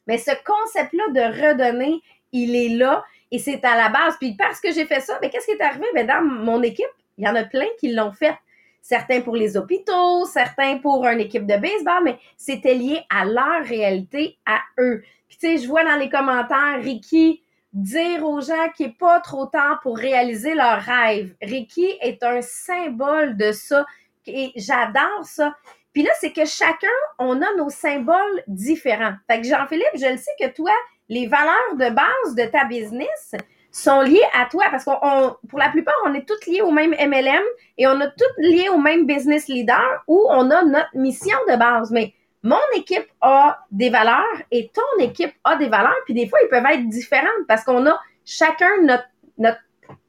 Mais 0.06 0.18
ce 0.18 0.30
concept-là 0.44 1.08
de 1.08 1.48
redonner, 1.48 2.00
il 2.32 2.54
est 2.54 2.76
là 2.76 3.04
et 3.30 3.38
c'est 3.38 3.64
à 3.64 3.76
la 3.76 3.88
base. 3.88 4.16
Puis 4.18 4.36
parce 4.36 4.60
que 4.60 4.72
j'ai 4.72 4.86
fait 4.86 5.00
ça, 5.00 5.18
mais 5.20 5.30
qu'est-ce 5.30 5.46
qui 5.46 5.52
est 5.52 5.62
arrivé? 5.62 5.86
Ben, 5.94 6.06
dans 6.06 6.22
mon 6.22 6.62
équipe, 6.62 6.86
il 7.18 7.24
y 7.24 7.28
en 7.28 7.34
a 7.34 7.44
plein 7.44 7.66
qui 7.80 7.92
l'ont 7.92 8.12
fait. 8.12 8.36
Certains 8.84 9.22
pour 9.22 9.34
les 9.34 9.56
hôpitaux, 9.56 10.26
certains 10.26 10.76
pour 10.76 11.06
une 11.06 11.20
équipe 11.20 11.46
de 11.46 11.56
baseball, 11.56 12.04
mais 12.04 12.18
c'était 12.36 12.74
lié 12.74 13.00
à 13.08 13.24
leur 13.24 13.64
réalité, 13.64 14.36
à 14.44 14.60
eux. 14.78 15.02
Puis 15.26 15.38
tu 15.38 15.46
sais, 15.46 15.56
je 15.56 15.66
vois 15.66 15.84
dans 15.84 15.96
les 15.96 16.10
commentaires 16.10 16.82
Ricky 16.82 17.42
dire 17.72 18.22
aux 18.26 18.42
gens 18.42 18.68
qu'il 18.76 18.88
n'est 18.88 18.92
pas 18.92 19.20
trop 19.20 19.46
tard 19.46 19.80
pour 19.82 19.96
réaliser 19.96 20.54
leurs 20.54 20.82
rêves. 20.82 21.34
Ricky 21.40 21.94
est 22.02 22.22
un 22.22 22.42
symbole 22.42 23.38
de 23.38 23.52
ça 23.52 23.86
et 24.26 24.52
j'adore 24.54 25.24
ça. 25.24 25.54
Puis 25.94 26.02
là, 26.02 26.10
c'est 26.20 26.34
que 26.34 26.44
chacun, 26.44 26.86
on 27.18 27.40
a 27.40 27.54
nos 27.56 27.70
symboles 27.70 28.42
différents. 28.48 29.14
Fait 29.30 29.40
que 29.40 29.48
Jean-Philippe, 29.48 29.94
je 29.94 30.12
le 30.12 30.18
sais 30.18 30.30
que 30.38 30.54
toi, 30.54 30.72
les 31.08 31.26
valeurs 31.26 31.76
de 31.76 31.88
base 31.88 32.34
de 32.36 32.44
ta 32.50 32.66
business 32.66 33.34
sont 33.74 34.02
liées 34.02 34.22
à 34.32 34.46
toi 34.46 34.66
parce 34.70 34.84
qu'on, 34.84 35.36
pour 35.48 35.58
la 35.58 35.68
plupart, 35.68 35.94
on 36.06 36.14
est 36.14 36.26
toutes 36.26 36.46
liées 36.46 36.62
au 36.62 36.70
même 36.70 36.92
MLM 36.92 37.42
et 37.76 37.88
on 37.88 38.00
a 38.00 38.06
toutes 38.06 38.38
liées 38.38 38.68
au 38.68 38.78
même 38.78 39.04
business 39.04 39.48
leader 39.48 40.04
où 40.06 40.26
on 40.30 40.48
a 40.50 40.62
notre 40.62 40.96
mission 40.96 41.36
de 41.48 41.56
base. 41.56 41.90
Mais 41.90 42.14
mon 42.44 42.60
équipe 42.76 43.10
a 43.20 43.58
des 43.72 43.90
valeurs 43.90 44.42
et 44.52 44.70
ton 44.72 45.04
équipe 45.04 45.34
a 45.42 45.56
des 45.56 45.68
valeurs, 45.68 45.96
puis 46.04 46.14
des 46.14 46.28
fois, 46.28 46.38
ils 46.44 46.48
peuvent 46.48 46.64
être 46.64 46.88
différentes 46.88 47.46
parce 47.48 47.64
qu'on 47.64 47.84
a 47.86 48.00
chacun 48.24 48.80
notre, 48.82 49.08
notre 49.38 49.60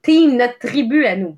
team, 0.03 0.38
notre 0.38 0.60
tribu 0.60 1.07
à 1.07 1.15
nous. 1.15 1.36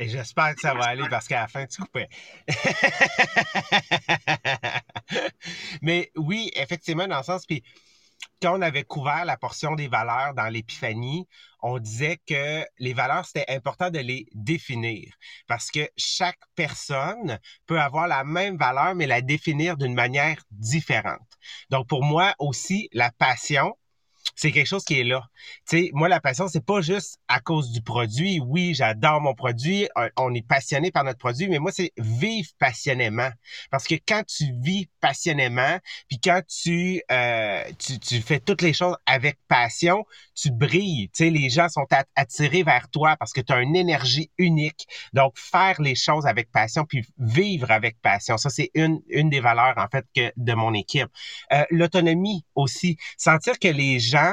Et 0.00 0.08
j'espère 0.08 0.54
que 0.54 0.62
ça 0.62 0.74
va 0.74 0.86
aller 0.86 1.04
parce 1.10 1.28
qu'à 1.28 1.42
la 1.42 1.46
fin, 1.46 1.66
tu 1.66 1.82
coupais. 1.82 2.08
Mais 5.82 6.10
oui, 6.16 6.50
effectivement, 6.56 7.06
dans 7.06 7.18
le 7.18 7.22
sens, 7.22 7.44
puis 7.44 7.62
quand 8.42 8.58
on 8.58 8.62
avait 8.62 8.84
couvert 8.84 9.24
la 9.24 9.36
portion 9.36 9.74
des 9.74 9.88
valeurs 9.88 10.34
dans 10.34 10.48
l'épiphanie, 10.48 11.28
on 11.62 11.78
disait 11.78 12.18
que 12.26 12.64
les 12.78 12.94
valeurs, 12.94 13.26
c'était 13.26 13.50
important 13.52 13.90
de 13.90 13.98
les 13.98 14.26
définir 14.34 15.12
parce 15.46 15.70
que 15.70 15.88
chaque 15.96 16.38
personne 16.54 17.38
peut 17.66 17.80
avoir 17.80 18.08
la 18.08 18.24
même 18.24 18.56
valeur, 18.56 18.94
mais 18.94 19.06
la 19.06 19.20
définir 19.20 19.76
d'une 19.76 19.94
manière 19.94 20.42
différente. 20.50 21.20
Donc, 21.70 21.86
pour 21.86 22.02
moi 22.02 22.34
aussi, 22.38 22.88
la 22.92 23.10
passion, 23.10 23.76
c'est 24.34 24.52
quelque 24.52 24.66
chose 24.66 24.84
qui 24.84 25.00
est 25.00 25.04
là. 25.04 25.22
Tu 25.68 25.84
sais, 25.84 25.90
moi, 25.92 26.08
la 26.08 26.20
passion, 26.20 26.48
c'est 26.48 26.64
pas 26.64 26.80
juste 26.80 27.18
à 27.28 27.40
cause 27.40 27.70
du 27.70 27.82
produit. 27.82 28.40
Oui, 28.40 28.74
j'adore 28.74 29.20
mon 29.20 29.34
produit. 29.34 29.88
On 30.16 30.34
est 30.34 30.46
passionné 30.46 30.90
par 30.90 31.04
notre 31.04 31.18
produit, 31.18 31.48
mais 31.48 31.58
moi, 31.58 31.72
c'est 31.72 31.92
vivre 31.98 32.48
passionnément. 32.58 33.30
Parce 33.70 33.86
que 33.86 33.94
quand 33.94 34.22
tu 34.26 34.52
vis 34.60 34.88
passionnément, 35.00 35.78
puis 36.08 36.18
quand 36.20 36.42
tu, 36.46 37.02
euh, 37.10 37.62
tu, 37.78 37.98
tu 37.98 38.20
fais 38.20 38.40
toutes 38.40 38.62
les 38.62 38.72
choses 38.72 38.96
avec 39.06 39.38
passion, 39.48 40.04
tu 40.34 40.50
brilles. 40.50 41.10
Tu 41.12 41.24
sais, 41.24 41.30
les 41.30 41.50
gens 41.50 41.68
sont 41.68 41.86
attirés 42.16 42.62
vers 42.62 42.88
toi 42.90 43.16
parce 43.16 43.32
que 43.32 43.40
tu 43.40 43.52
as 43.52 43.60
une 43.60 43.76
énergie 43.76 44.30
unique. 44.38 44.86
Donc, 45.12 45.38
faire 45.38 45.80
les 45.80 45.94
choses 45.94 46.26
avec 46.26 46.50
passion, 46.50 46.84
puis 46.84 47.06
vivre 47.18 47.70
avec 47.70 48.00
passion, 48.00 48.38
ça, 48.38 48.50
c'est 48.50 48.70
une, 48.74 49.00
une 49.08 49.30
des 49.30 49.40
valeurs, 49.40 49.74
en 49.76 49.88
fait, 49.88 50.06
que 50.14 50.32
de 50.36 50.54
mon 50.54 50.74
équipe. 50.74 51.08
Euh, 51.52 51.64
L'autonomie 51.70 52.44
aussi. 52.54 52.96
Sentir 53.16 53.58
que 53.58 53.68
les 53.68 53.98
gens 53.98 54.29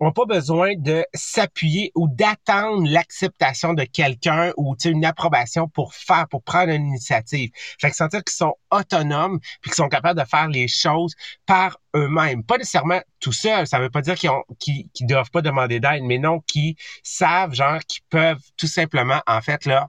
n'ont 0.00 0.12
pas 0.12 0.24
besoin 0.24 0.72
de 0.76 1.04
s'appuyer 1.14 1.92
ou 1.94 2.08
d'attendre 2.08 2.88
l'acceptation 2.88 3.72
de 3.72 3.84
quelqu'un 3.84 4.52
ou 4.56 4.74
une 4.84 5.04
approbation 5.04 5.68
pour 5.68 5.94
faire, 5.94 6.26
pour 6.28 6.42
prendre 6.42 6.72
une 6.72 6.88
initiative. 6.88 7.50
Fait 7.80 7.90
que 7.90 7.96
sentir 7.96 8.24
qu'ils 8.24 8.34
sont 8.34 8.54
autonomes 8.70 9.38
puis 9.60 9.70
qu'ils 9.70 9.74
sont 9.74 9.88
capables 9.88 10.18
de 10.18 10.26
faire 10.26 10.48
les 10.48 10.66
choses 10.68 11.14
par 11.46 11.78
eux-mêmes. 11.94 12.42
Pas 12.44 12.58
nécessairement 12.58 13.00
tout 13.20 13.32
seuls. 13.32 13.66
Ça 13.66 13.78
veut 13.78 13.90
pas 13.90 14.02
dire 14.02 14.16
qu'ils 14.16 14.30
ont, 14.30 14.42
qu'ils, 14.58 14.88
doivent 15.02 15.30
pas 15.30 15.42
demander 15.42 15.78
d'aide, 15.78 16.02
mais 16.02 16.18
non, 16.18 16.40
qui 16.40 16.76
savent, 17.02 17.54
genre, 17.54 17.78
qu'ils 17.86 18.02
peuvent 18.10 18.42
tout 18.56 18.66
simplement, 18.66 19.20
en 19.26 19.40
fait, 19.40 19.66
là, 19.66 19.88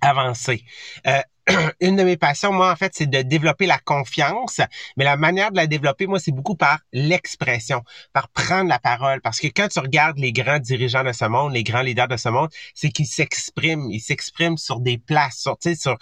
avancer. 0.00 0.64
Euh, 1.06 1.20
une 1.80 1.96
de 1.96 2.02
mes 2.02 2.16
passions, 2.16 2.52
moi, 2.52 2.70
en 2.70 2.76
fait, 2.76 2.92
c'est 2.94 3.08
de 3.08 3.22
développer 3.22 3.66
la 3.66 3.78
confiance. 3.78 4.60
Mais 4.96 5.04
la 5.04 5.16
manière 5.16 5.50
de 5.50 5.56
la 5.56 5.66
développer, 5.66 6.06
moi, 6.06 6.18
c'est 6.18 6.32
beaucoup 6.32 6.56
par 6.56 6.78
l'expression, 6.92 7.82
par 8.12 8.28
prendre 8.28 8.68
la 8.68 8.78
parole. 8.78 9.20
Parce 9.20 9.40
que 9.40 9.48
quand 9.48 9.68
tu 9.68 9.78
regardes 9.78 10.18
les 10.18 10.32
grands 10.32 10.58
dirigeants 10.58 11.04
de 11.04 11.12
ce 11.12 11.24
monde, 11.24 11.52
les 11.52 11.62
grands 11.62 11.82
leaders 11.82 12.08
de 12.08 12.16
ce 12.16 12.28
monde, 12.28 12.48
c'est 12.74 12.90
qu'ils 12.90 13.06
s'expriment. 13.06 13.90
Ils 13.90 14.00
s'expriment 14.00 14.58
sur 14.58 14.80
des 14.80 14.98
places, 14.98 15.38
sur, 15.38 15.58
tu 15.58 15.74
sais, 15.74 15.80
sur, 15.80 15.96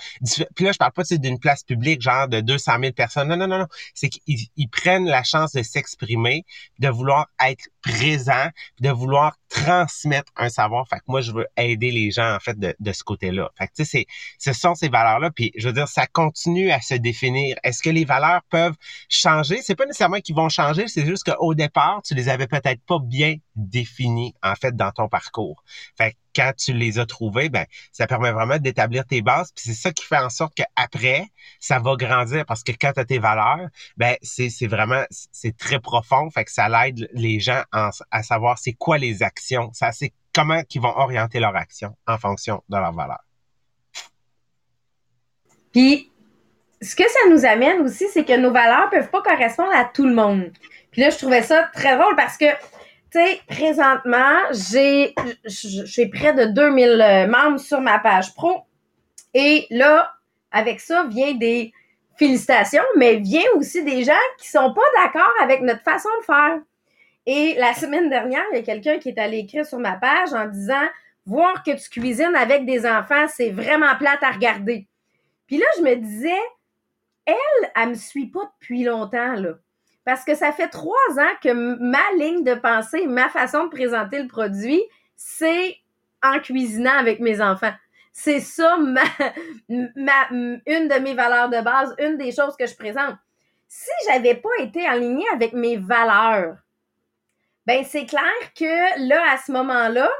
puis 0.55 0.65
là, 0.65 0.73
je 0.73 0.79
parle 0.79 0.93
pas 0.93 1.03
d'une 1.11 1.39
place 1.39 1.63
publique, 1.63 2.03
genre 2.03 2.29
de 2.29 2.41
200 2.41 2.73
000 2.81 2.93
personnes. 2.93 3.29
Non, 3.29 3.37
non, 3.37 3.47
non, 3.47 3.59
non. 3.59 3.67
C'est 3.95 4.09
qu'ils 4.09 4.69
prennent 4.71 5.07
la 5.07 5.23
chance 5.23 5.53
de 5.53 5.63
s'exprimer, 5.63 6.45
de 6.79 6.89
vouloir 6.89 7.29
être 7.45 7.69
présent, 7.89 8.49
de 8.81 8.91
vouloir 8.91 9.37
transmettre 9.49 10.31
un 10.37 10.49
savoir. 10.49 10.87
Fait 10.89 10.97
que 10.97 11.05
moi, 11.09 11.21
je 11.21 11.33
veux 11.33 11.47
aider 11.57 11.91
les 11.91 12.11
gens, 12.11 12.35
en 12.35 12.39
fait, 12.39 12.59
de, 12.59 12.75
de 12.79 12.93
ce 12.93 13.03
côté-là. 13.03 13.51
Fait 13.57 13.67
que, 13.67 13.73
tu 13.77 13.85
sais, 13.85 14.07
ce 14.39 14.53
sont 14.53 14.75
ces 14.75 14.89
valeurs-là. 14.89 15.31
Puis, 15.31 15.53
je 15.57 15.67
veux 15.69 15.73
dire, 15.73 15.89
ça 15.89 16.07
continue 16.07 16.71
à 16.71 16.81
se 16.81 16.95
définir. 16.95 17.57
Est-ce 17.63 17.83
que 17.83 17.91
les 17.91 18.05
valeurs 18.05 18.43
peuvent 18.51 18.77
changer? 19.09 19.63
C'est 19.63 19.75
pas 19.75 19.87
nécessairement 19.87 20.21
qu'ils 20.21 20.37
vont 20.37 20.49
changer, 20.49 20.89
c'est 20.89 21.07
juste 21.07 21.25
qu'au 21.25 21.55
départ, 21.55 22.03
tu 22.05 22.15
les 22.15 22.29
avais 22.29 22.47
peut-être 22.47 22.81
pas 22.87 22.99
bien 22.99 23.37
définies, 23.57 24.35
en 24.43 24.55
fait, 24.55 24.77
dans 24.77 24.91
ton 24.93 25.09
parcours. 25.09 25.63
Fait 25.97 26.13
que 26.13 26.17
quand 26.35 26.53
tu 26.57 26.73
les 26.73 26.99
as 26.99 27.07
trouvées, 27.07 27.49
ben, 27.49 27.65
ça 27.93 28.07
permet 28.07 28.33
vraiment 28.33 28.59
d'établir 28.59 29.05
tes 29.07 29.23
bases. 29.23 29.53
Puis 29.53 29.65
c'est 29.67 29.81
ça 29.81 29.93
qui 29.93 30.05
fait 30.05 30.19
en 30.19 30.31
sorte 30.31 30.55
qu'après, 30.55 31.27
ça 31.61 31.79
va 31.79 31.97
grandir. 31.97 32.45
Parce 32.47 32.63
que 32.63 32.73
quand 32.73 32.93
tu 32.93 33.01
as 33.01 33.05
tes 33.05 33.19
valeurs, 33.19 33.69
ben, 33.97 34.17
c'est, 34.23 34.67
vraiment, 34.67 35.05
c'est 35.11 35.57
très 35.57 35.81
profond. 35.81 36.31
Fait 36.31 36.45
que 36.45 36.53
ça 36.53 36.69
aide 36.87 37.09
les 37.13 37.41
gens 37.41 37.63
à 37.73 38.23
savoir 38.23 38.59
c'est 38.59 38.75
quoi 38.75 38.99
les 38.99 39.23
actions 39.23 39.69
ça, 39.73 39.93
c'est 39.93 40.13
comment 40.35 40.61
ils 40.75 40.81
vont 40.81 40.97
orienter 40.97 41.41
leur 41.41 41.57
action 41.57 41.95
en 42.07 42.19
fonction 42.19 42.63
de 42.69 42.77
leurs 42.77 42.93
valeurs. 42.93 43.25
Puis, 45.73 46.11
ce 46.81 46.95
que 46.95 47.09
ça 47.09 47.29
nous 47.31 47.45
amène 47.45 47.81
aussi, 47.83 48.07
c'est 48.13 48.25
que 48.25 48.37
nos 48.37 48.53
valeurs 48.53 48.91
peuvent 48.91 49.11
pas 49.11 49.23
correspondre 49.23 49.73
à 49.75 49.85
tout 49.85 50.07
le 50.07 50.15
monde. 50.15 50.51
Puis 50.91 51.03
là, 51.03 51.11
je 51.11 51.19
trouvais 51.19 51.43
ça 51.43 51.69
très 51.75 51.97
drôle 51.97 52.17
parce 52.17 52.37
que, 52.37 52.47
tu 53.11 53.19
sais, 53.19 53.41
présentement, 53.49 54.37
j'ai, 54.53 55.15
j'ai 55.45 56.09
près 56.09 56.35
de 56.35 56.45
2000 56.45 56.89
euh, 56.89 57.27
membres 57.27 57.59
sur 57.59 57.81
ma 57.81 57.99
page 57.99 58.35
pro. 58.35 58.63
Et 59.35 59.67
là, 59.71 60.13
avec 60.51 60.81
ça, 60.81 61.05
vient 61.05 61.35
des 61.35 61.73
félicitations, 62.17 62.83
mais 62.97 63.17
vient 63.17 63.51
aussi 63.57 63.83
des 63.85 64.05
gens 64.05 64.13
qui 64.39 64.49
sont 64.49 64.75
pas 64.75 64.83
d'accord 65.03 65.33
avec 65.43 65.63
notre 65.63 65.83
façon 65.83 66.09
de 66.21 66.25
faire. 66.25 66.59
Et 67.27 67.55
la 67.59 67.75
semaine 67.75 68.11
dernière, 68.11 68.45
il 68.53 68.57
y 68.57 68.61
a 68.61 68.63
quelqu'un 68.63 68.99
qui 68.99 69.11
est 69.11 69.19
allé 69.19 69.39
écrire 69.39 69.67
sur 69.67 69.79
ma 69.79 69.93
page 69.93 70.33
en 70.33 70.47
disant 70.47 70.87
Voir 71.29 71.63
que 71.63 71.73
tu 71.73 71.91
cuisines 71.91 72.35
avec 72.35 72.65
des 72.65 72.87
enfants, 72.87 73.27
c'est 73.29 73.51
vraiment 73.51 73.95
plate 73.97 74.23
à 74.23 74.31
regarder. 74.31 74.89
Puis 75.47 75.59
là, 75.59 75.67
je 75.77 75.83
me 75.83 75.95
disais, 75.97 76.41
elle, 77.27 77.71
elle 77.77 77.91
me 77.91 77.95
suit 77.95 78.29
pas 78.29 78.51
depuis 78.59 78.83
longtemps, 78.85 79.35
là. 79.35 79.51
Parce 80.09 80.25
que 80.25 80.35
ça 80.35 80.53
fait 80.53 80.69
trois 80.69 80.95
ans 81.19 81.35
que 81.43 81.53
ma 81.53 82.01
ligne 82.17 82.43
de 82.43 82.55
pensée, 82.55 83.07
ma 83.07 83.29
façon 83.29 83.65
de 83.65 83.69
présenter 83.69 84.23
le 84.23 84.27
produit, 84.27 84.83
c'est 85.17 85.77
en 86.23 86.41
cuisinant 86.41 86.97
avec 86.97 87.21
mes 87.21 87.43
enfants. 87.43 87.75
C'est 88.11 88.41
ça 88.41 88.79
ma, 89.69 90.29
une 90.31 90.89
de 90.89 90.99
mes 91.01 91.13
valeurs 91.13 91.51
de 91.51 91.61
base, 91.61 91.95
une 91.99 92.17
des 92.17 92.33
choses 92.33 92.57
que 92.57 92.67
je 92.67 92.75
présente. 92.75 93.17
Si 93.69 93.91
j'avais 94.09 94.37
pas 94.37 94.49
été 94.61 94.87
alignée 94.87 95.27
avec 95.35 95.53
mes 95.53 95.77
valeurs, 95.77 96.57
ben 97.67 97.85
c'est 97.85 98.07
clair 98.07 98.33
que 98.59 99.07
là, 99.07 99.23
à 99.31 99.37
ce 99.37 99.53
moment-là, 99.53 100.11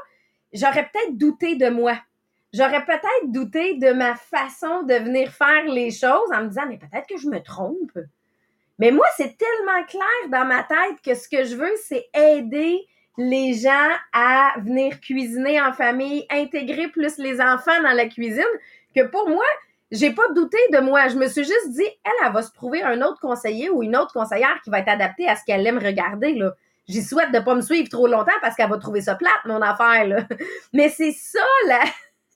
j'aurais 0.53 0.87
peut-être 0.93 1.17
douté 1.17 1.55
de 1.55 1.69
moi. 1.69 1.97
J'aurais 2.53 2.85
peut-être 2.85 3.31
douté 3.31 3.79
de 3.79 3.91
ma 3.93 4.13
façon 4.13 4.83
de 4.83 4.93
venir 4.93 5.31
faire 5.31 5.63
les 5.65 5.89
choses 5.89 6.31
en 6.31 6.43
me 6.43 6.49
disant, 6.49 6.67
mais 6.67 6.77
peut-être 6.77 7.07
que 7.07 7.17
je 7.17 7.27
me 7.27 7.41
trompe. 7.41 7.97
Mais 8.79 8.91
moi, 8.91 9.05
c'est 9.17 9.37
tellement 9.37 9.83
clair 9.87 10.29
dans 10.29 10.45
ma 10.45 10.63
tête 10.63 11.01
que 11.05 11.13
ce 11.13 11.27
que 11.27 11.43
je 11.43 11.55
veux, 11.55 11.73
c'est 11.83 12.07
aider 12.13 12.87
les 13.17 13.53
gens 13.53 13.91
à 14.13 14.53
venir 14.59 15.01
cuisiner 15.01 15.61
en 15.61 15.73
famille, 15.73 16.25
intégrer 16.29 16.87
plus 16.87 17.17
les 17.17 17.41
enfants 17.41 17.81
dans 17.83 17.91
la 17.91 18.07
cuisine, 18.07 18.43
que 18.95 19.05
pour 19.07 19.27
moi, 19.27 19.43
j'ai 19.91 20.11
pas 20.11 20.27
douté 20.33 20.57
de 20.71 20.79
moi. 20.79 21.09
Je 21.09 21.17
me 21.17 21.27
suis 21.27 21.43
juste 21.43 21.71
dit, 21.71 21.83
elle, 21.83 22.25
elle 22.25 22.31
va 22.31 22.41
se 22.41 22.53
trouver 22.53 22.81
un 22.81 23.01
autre 23.01 23.19
conseiller 23.19 23.69
ou 23.69 23.83
une 23.83 23.97
autre 23.97 24.13
conseillère 24.13 24.61
qui 24.63 24.69
va 24.69 24.79
être 24.79 24.89
adaptée 24.89 25.27
à 25.27 25.35
ce 25.35 25.43
qu'elle 25.43 25.67
aime 25.67 25.79
regarder, 25.79 26.33
là. 26.33 26.53
J'y 26.87 27.03
souhaite 27.03 27.31
de 27.31 27.39
pas 27.39 27.53
me 27.53 27.61
suivre 27.61 27.87
trop 27.87 28.07
longtemps 28.07 28.31
parce 28.41 28.55
qu'elle 28.55 28.69
va 28.69 28.77
trouver 28.79 29.01
ça 29.01 29.13
plate, 29.13 29.45
mon 29.45 29.61
affaire, 29.61 30.07
là. 30.07 30.23
Mais 30.73 30.89
c'est 30.89 31.11
ça, 31.11 31.39
la, 31.67 31.81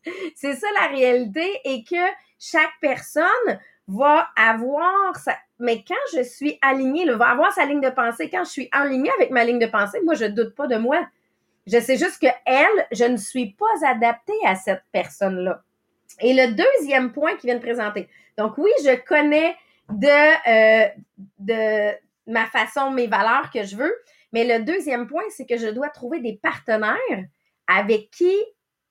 c'est 0.36 0.56
ça 0.56 0.68
la 0.82 0.88
réalité 0.88 1.50
et 1.64 1.84
que 1.84 2.06
chaque 2.38 2.74
personne 2.82 3.60
va 3.88 4.28
avoir 4.36 5.16
sa, 5.18 5.36
mais 5.64 5.82
quand 5.88 5.96
je 6.14 6.24
suis 6.24 6.60
alignée, 6.62 7.06
va 7.06 7.30
avoir 7.30 7.54
sa 7.54 7.66
ligne 7.66 7.80
de 7.80 7.90
pensée. 7.90 8.30
Quand 8.30 8.44
je 8.44 8.50
suis 8.50 8.70
alignée 8.74 9.10
avec 9.18 9.32
ma 9.32 9.46
ligne 9.46 9.60
de 9.60 9.66
pensée, 9.66 10.02
moi, 10.04 10.14
je 10.14 10.26
doute 10.26 10.54
pas 10.56 10.68
de 10.68 10.76
moi. 10.76 11.08
Je 11.66 11.80
sais 11.80 11.96
juste 11.96 12.22
que 12.22 12.28
elle, 12.46 12.86
je 12.92 13.06
ne 13.06 13.16
suis 13.16 13.52
pas 13.54 13.88
adaptée 13.88 14.34
à 14.46 14.56
cette 14.56 14.84
personne-là. 14.92 15.64
Et 16.20 16.34
le 16.34 16.54
deuxième 16.54 17.14
point 17.14 17.38
qui 17.38 17.48
vient 17.48 17.56
de 17.56 17.62
présenter. 17.62 18.10
Donc 18.38 18.58
oui, 18.58 18.72
je 18.84 18.94
connais 19.08 19.56
de, 19.90 20.08
euh, 20.50 20.90
de 21.40 21.94
ma 22.28 22.46
façon, 22.48 22.92
mes 22.92 23.08
valeurs 23.08 23.50
que 23.50 23.64
je 23.64 23.78
veux. 23.78 23.96
Mais 24.34 24.44
le 24.44 24.66
deuxième 24.66 25.08
point, 25.08 25.24
c'est 25.30 25.46
que 25.46 25.58
je 25.58 25.68
dois 25.68 25.88
trouver 25.88 26.20
des 26.20 26.34
partenaires 26.34 26.98
avec 27.68 28.12
qui 28.12 28.36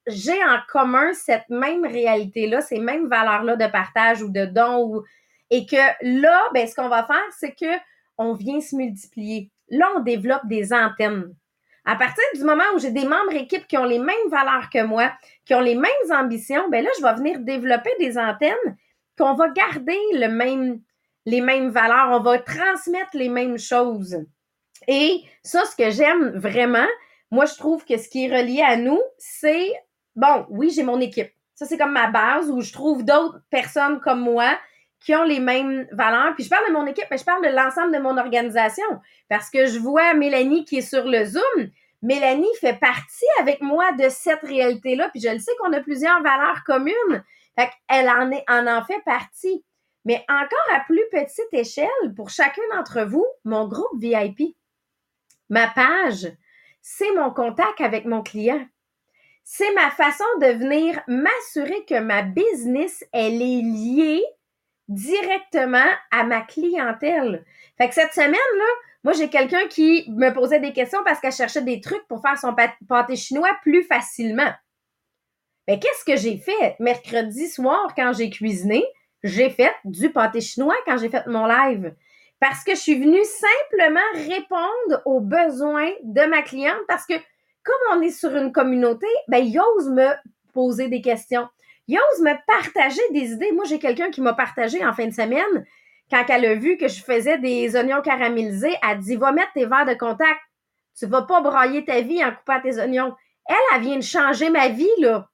j'ai 0.06 0.42
en 0.42 0.58
commun 0.70 1.12
cette 1.12 1.50
même 1.50 1.84
réalité-là, 1.84 2.62
ces 2.62 2.78
mêmes 2.78 3.08
valeurs-là 3.08 3.56
de 3.56 3.66
partage 3.66 4.22
ou 4.22 4.30
de 4.30 4.46
don 4.46 4.86
ou 4.86 5.02
et 5.52 5.66
que 5.66 5.76
là, 6.00 6.48
ben, 6.54 6.66
ce 6.66 6.74
qu'on 6.74 6.88
va 6.88 7.04
faire, 7.04 7.28
c'est 7.38 7.54
que 7.54 7.78
on 8.16 8.32
vient 8.32 8.60
se 8.60 8.74
multiplier. 8.74 9.50
Là, 9.68 9.86
on 9.96 10.00
développe 10.00 10.46
des 10.46 10.72
antennes. 10.72 11.34
À 11.84 11.94
partir 11.96 12.24
du 12.34 12.42
moment 12.42 12.64
où 12.74 12.78
j'ai 12.78 12.90
des 12.90 13.04
membres 13.04 13.34
équipes 13.34 13.66
qui 13.66 13.76
ont 13.76 13.84
les 13.84 13.98
mêmes 13.98 14.30
valeurs 14.30 14.70
que 14.72 14.82
moi, 14.82 15.12
qui 15.44 15.54
ont 15.54 15.60
les 15.60 15.74
mêmes 15.74 16.10
ambitions, 16.10 16.70
ben 16.70 16.82
là, 16.82 16.90
je 16.98 17.02
vais 17.02 17.14
venir 17.14 17.40
développer 17.40 17.90
des 17.98 18.16
antennes 18.16 18.76
qu'on 19.18 19.34
va 19.34 19.50
garder 19.50 19.98
le 20.14 20.28
même, 20.28 20.80
les 21.26 21.42
mêmes 21.42 21.68
valeurs, 21.68 22.08
on 22.12 22.22
va 22.22 22.38
transmettre 22.38 23.10
les 23.12 23.28
mêmes 23.28 23.58
choses. 23.58 24.16
Et 24.88 25.22
ça, 25.42 25.66
ce 25.66 25.76
que 25.76 25.90
j'aime 25.90 26.30
vraiment, 26.38 26.88
moi, 27.30 27.44
je 27.44 27.56
trouve 27.56 27.84
que 27.84 27.98
ce 27.98 28.08
qui 28.08 28.24
est 28.24 28.34
relié 28.34 28.62
à 28.62 28.76
nous, 28.76 29.00
c'est 29.18 29.70
bon, 30.16 30.46
oui, 30.48 30.70
j'ai 30.70 30.82
mon 30.82 31.00
équipe. 31.00 31.30
Ça, 31.54 31.66
c'est 31.66 31.76
comme 31.76 31.92
ma 31.92 32.10
base 32.10 32.50
où 32.50 32.62
je 32.62 32.72
trouve 32.72 33.04
d'autres 33.04 33.42
personnes 33.50 34.00
comme 34.00 34.20
moi 34.20 34.56
qui 35.04 35.14
ont 35.14 35.24
les 35.24 35.40
mêmes 35.40 35.86
valeurs. 35.92 36.34
Puis 36.34 36.44
je 36.44 36.50
parle 36.50 36.66
de 36.68 36.72
mon 36.72 36.86
équipe, 36.86 37.06
mais 37.10 37.18
je 37.18 37.24
parle 37.24 37.44
de 37.44 37.54
l'ensemble 37.54 37.92
de 37.92 37.98
mon 37.98 38.16
organisation. 38.16 38.84
Parce 39.28 39.50
que 39.50 39.66
je 39.66 39.78
vois 39.78 40.14
Mélanie 40.14 40.64
qui 40.64 40.78
est 40.78 40.88
sur 40.88 41.04
le 41.04 41.24
Zoom. 41.24 41.70
Mélanie 42.02 42.54
fait 42.60 42.78
partie 42.78 43.26
avec 43.40 43.60
moi 43.60 43.92
de 43.92 44.08
cette 44.08 44.42
réalité-là. 44.42 45.08
Puis 45.10 45.20
je 45.20 45.28
le 45.28 45.38
sais 45.38 45.52
qu'on 45.60 45.72
a 45.72 45.80
plusieurs 45.80 46.22
valeurs 46.22 46.62
communes. 46.64 47.24
Fait 47.58 47.70
qu'elle 47.88 48.08
en, 48.08 48.30
est, 48.30 48.44
en 48.48 48.66
en 48.66 48.84
fait 48.84 49.00
partie. 49.04 49.64
Mais 50.04 50.24
encore 50.28 50.74
à 50.74 50.80
plus 50.80 51.04
petite 51.12 51.52
échelle, 51.52 52.14
pour 52.16 52.30
chacun 52.30 52.62
d'entre 52.74 53.02
vous, 53.02 53.26
mon 53.44 53.68
groupe 53.68 54.00
VIP, 54.00 54.56
ma 55.48 55.68
page, 55.68 56.32
c'est 56.80 57.12
mon 57.14 57.30
contact 57.30 57.80
avec 57.80 58.04
mon 58.04 58.22
client 58.22 58.66
c'est 59.44 59.72
ma 59.74 59.90
façon 59.90 60.24
de 60.40 60.46
venir 60.46 61.00
m'assurer 61.08 61.84
que 61.84 61.98
ma 61.98 62.22
business, 62.22 63.04
elle 63.12 63.42
est 63.42 63.62
liée 63.62 64.22
directement 64.94 65.90
à 66.10 66.24
ma 66.24 66.40
clientèle. 66.40 67.44
Fait 67.78 67.88
que 67.88 67.94
cette 67.94 68.12
semaine-là, 68.12 68.64
moi, 69.04 69.12
j'ai 69.14 69.28
quelqu'un 69.28 69.66
qui 69.68 70.04
me 70.10 70.30
posait 70.30 70.60
des 70.60 70.72
questions 70.72 71.00
parce 71.04 71.20
qu'elle 71.20 71.32
cherchait 71.32 71.62
des 71.62 71.80
trucs 71.80 72.06
pour 72.06 72.22
faire 72.22 72.38
son 72.38 72.54
pâté 72.88 73.16
chinois 73.16 73.50
plus 73.62 73.82
facilement. 73.82 74.52
Mais 75.66 75.78
qu'est-ce 75.78 76.04
que 76.04 76.16
j'ai 76.16 76.38
fait? 76.38 76.76
Mercredi 76.78 77.48
soir, 77.48 77.94
quand 77.96 78.12
j'ai 78.12 78.30
cuisiné, 78.30 78.84
j'ai 79.22 79.50
fait 79.50 79.72
du 79.84 80.10
pâté 80.10 80.40
chinois 80.40 80.76
quand 80.86 80.98
j'ai 80.98 81.08
fait 81.08 81.26
mon 81.26 81.46
live. 81.46 81.94
Parce 82.40 82.64
que 82.64 82.74
je 82.74 82.80
suis 82.80 83.00
venue 83.00 83.24
simplement 83.24 84.00
répondre 84.14 85.02
aux 85.04 85.20
besoins 85.20 85.90
de 86.02 86.22
ma 86.28 86.42
cliente 86.42 86.80
parce 86.88 87.06
que 87.06 87.14
comme 87.62 87.98
on 87.98 88.02
est 88.02 88.10
sur 88.10 88.34
une 88.34 88.52
communauté, 88.52 89.06
ben, 89.28 89.38
il 89.38 89.58
ose 89.60 89.90
me 89.90 90.08
poser 90.52 90.88
des 90.88 91.00
questions. 91.00 91.48
Il 91.88 91.98
ose 91.98 92.22
me 92.22 92.34
partager 92.46 93.00
des 93.12 93.32
idées. 93.32 93.52
Moi, 93.52 93.64
j'ai 93.64 93.78
quelqu'un 93.78 94.10
qui 94.10 94.20
m'a 94.20 94.34
partagé 94.34 94.84
en 94.84 94.92
fin 94.92 95.06
de 95.06 95.12
semaine, 95.12 95.64
quand 96.10 96.24
elle 96.28 96.44
a 96.44 96.54
vu 96.54 96.76
que 96.76 96.88
je 96.88 97.02
faisais 97.02 97.38
des 97.38 97.74
oignons 97.74 98.02
caramélisés, 98.02 98.74
elle 98.86 98.98
dit, 98.98 99.16
va 99.16 99.32
mettre 99.32 99.52
tes 99.54 99.64
verres 99.64 99.86
de 99.86 99.94
contact. 99.94 100.40
Tu 100.98 101.06
vas 101.06 101.22
pas 101.22 101.40
broyer 101.40 101.84
ta 101.84 102.02
vie 102.02 102.22
en 102.22 102.32
coupant 102.32 102.60
tes 102.60 102.78
oignons. 102.78 103.14
Elle, 103.46 103.56
elle 103.74 103.82
vient 103.82 103.96
de 103.96 104.02
changer 104.02 104.50
ma 104.50 104.68
vie, 104.68 104.86
là. 104.98 105.28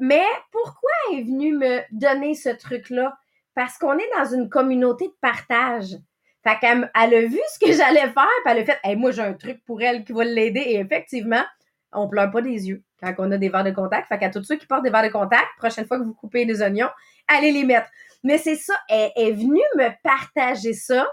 Mais 0.00 0.24
pourquoi 0.50 0.90
elle 1.08 1.20
est 1.20 1.22
venue 1.22 1.56
me 1.56 1.80
donner 1.92 2.34
ce 2.34 2.48
truc-là? 2.48 3.16
Parce 3.54 3.78
qu'on 3.78 3.96
est 3.96 4.10
dans 4.16 4.24
une 4.24 4.48
communauté 4.48 5.06
de 5.06 5.14
partage. 5.20 5.96
Fait 6.42 6.58
qu'elle 6.60 6.90
elle 7.00 7.14
a 7.14 7.20
vu 7.22 7.38
ce 7.52 7.64
que 7.64 7.72
j'allais 7.76 8.00
faire, 8.00 8.28
puis 8.44 8.52
elle 8.52 8.58
a 8.58 8.64
fait 8.64 8.80
hey, 8.82 8.96
moi 8.96 9.12
j'ai 9.12 9.22
un 9.22 9.34
truc 9.34 9.64
pour 9.64 9.80
elle 9.80 10.04
qui 10.04 10.12
va 10.12 10.24
l'aider. 10.24 10.60
Et 10.60 10.80
effectivement, 10.80 11.44
on 11.92 12.08
pleure 12.08 12.32
pas 12.32 12.42
des 12.42 12.68
yeux 12.68 12.82
quand 13.12 13.26
on 13.26 13.32
a 13.32 13.38
des 13.38 13.48
verres 13.48 13.64
de 13.64 13.70
contact. 13.70 14.08
Fait 14.08 14.18
qu'à 14.18 14.30
tous 14.30 14.42
ceux 14.44 14.56
qui 14.56 14.66
portent 14.66 14.84
des 14.84 14.90
verres 14.90 15.04
de 15.04 15.08
contact, 15.08 15.46
prochaine 15.58 15.86
fois 15.86 15.98
que 15.98 16.04
vous 16.04 16.14
coupez 16.14 16.44
des 16.46 16.62
oignons, 16.62 16.90
allez 17.28 17.52
les 17.52 17.64
mettre. 17.64 17.88
Mais 18.22 18.38
c'est 18.38 18.56
ça, 18.56 18.74
elle 18.88 19.12
est 19.16 19.32
venue 19.32 19.62
me 19.76 19.88
partager 20.02 20.72
ça 20.72 21.06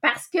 parce 0.00 0.28
que 0.28 0.38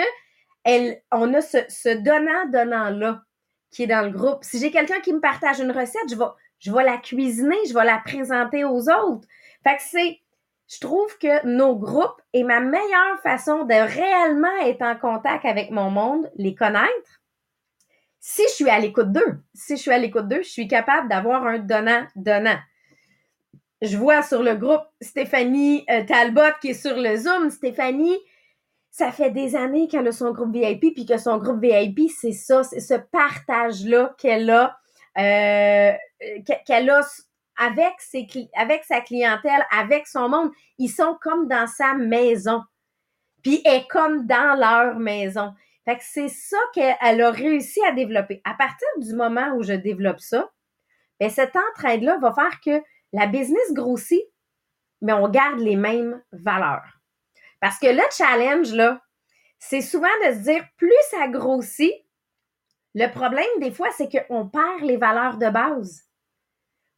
elle, 0.64 1.00
on 1.12 1.32
a 1.34 1.40
ce, 1.40 1.96
donnant-donnant-là 2.02 3.22
qui 3.70 3.84
est 3.84 3.86
dans 3.86 4.04
le 4.04 4.10
groupe. 4.10 4.38
Si 4.42 4.58
j'ai 4.58 4.70
quelqu'un 4.70 5.00
qui 5.00 5.12
me 5.12 5.20
partage 5.20 5.60
une 5.60 5.70
recette, 5.70 6.10
je 6.10 6.16
vais, 6.16 6.24
je 6.58 6.72
vais 6.72 6.84
la 6.84 6.96
cuisiner, 6.96 7.56
je 7.68 7.74
vais 7.74 7.84
la 7.84 7.98
présenter 7.98 8.64
aux 8.64 8.88
autres. 8.88 9.26
Fait 9.62 9.76
que 9.76 9.82
c'est 9.82 10.20
je 10.70 10.80
trouve 10.80 11.16
que 11.18 11.46
nos 11.46 11.76
groupes 11.76 12.20
est 12.34 12.42
ma 12.42 12.60
meilleure 12.60 13.18
façon 13.22 13.64
de 13.64 13.72
réellement 13.72 14.54
être 14.66 14.82
en 14.82 14.96
contact 14.96 15.46
avec 15.46 15.70
mon 15.70 15.90
monde, 15.90 16.30
les 16.36 16.54
connaître. 16.54 17.17
Si 18.20 18.42
je 18.48 18.52
suis 18.54 18.70
à 18.70 18.78
l'écoute 18.78 19.12
d'eux, 19.12 19.40
si 19.54 19.76
je 19.76 19.82
suis 19.82 19.90
à 19.90 19.98
l'écoute 19.98 20.28
d'eux, 20.28 20.42
je 20.42 20.48
suis 20.48 20.68
capable 20.68 21.08
d'avoir 21.08 21.46
un 21.46 21.58
donnant-donnant. 21.58 22.58
Je 23.80 23.96
vois 23.96 24.22
sur 24.22 24.42
le 24.42 24.56
groupe 24.56 24.82
Stéphanie 25.00 25.84
euh, 25.88 26.04
Talbot 26.04 26.56
qui 26.60 26.70
est 26.70 26.74
sur 26.74 26.96
le 26.96 27.16
Zoom. 27.16 27.48
Stéphanie, 27.50 28.18
ça 28.90 29.12
fait 29.12 29.30
des 29.30 29.54
années 29.54 29.86
qu'elle 29.86 30.08
a 30.08 30.12
son 30.12 30.32
groupe 30.32 30.52
VIP, 30.52 30.94
puis 30.94 31.06
que 31.06 31.18
son 31.18 31.38
groupe 31.38 31.62
VIP, 31.62 32.10
c'est 32.10 32.32
ça, 32.32 32.64
c'est 32.64 32.80
ce 32.80 32.94
partage-là 32.94 34.16
qu'elle 34.18 34.50
a, 34.50 34.76
euh, 35.16 35.92
qu'elle 36.66 36.90
a 36.90 37.02
avec, 37.56 37.94
avec 38.56 38.84
sa 38.84 39.00
clientèle, 39.00 39.64
avec 39.70 40.08
son 40.08 40.28
monde. 40.28 40.50
Ils 40.78 40.88
sont 40.88 41.16
comme 41.20 41.46
dans 41.46 41.66
sa 41.68 41.94
maison. 41.94 42.62
Puis 43.42 43.62
elle 43.64 43.82
est 43.82 43.88
comme 43.88 44.26
dans 44.26 44.58
leur 44.58 44.98
maison. 44.98 45.52
C'est 46.00 46.28
ça 46.28 46.58
qu'elle 46.74 47.20
a 47.20 47.30
réussi 47.30 47.84
à 47.84 47.92
développer. 47.92 48.40
À 48.44 48.54
partir 48.54 48.88
du 48.98 49.14
moment 49.14 49.54
où 49.56 49.62
je 49.62 49.72
développe 49.72 50.20
ça, 50.20 50.50
bien, 51.18 51.28
cette 51.28 51.56
entraide-là 51.56 52.18
va 52.18 52.32
faire 52.32 52.60
que 52.64 52.82
la 53.12 53.26
business 53.26 53.72
grossit, 53.72 54.24
mais 55.00 55.12
on 55.12 55.28
garde 55.28 55.60
les 55.60 55.76
mêmes 55.76 56.22
valeurs. 56.32 57.00
Parce 57.60 57.78
que 57.78 57.86
le 57.86 58.02
challenge, 58.16 58.72
là, 58.72 59.00
c'est 59.58 59.80
souvent 59.80 60.06
de 60.26 60.32
se 60.34 60.42
dire, 60.42 60.64
plus 60.76 60.92
ça 61.10 61.28
grossit, 61.28 61.94
le 62.94 63.08
problème, 63.08 63.46
des 63.60 63.70
fois, 63.70 63.88
c'est 63.96 64.08
qu'on 64.08 64.48
perd 64.48 64.82
les 64.82 64.96
valeurs 64.96 65.38
de 65.38 65.48
base 65.48 66.08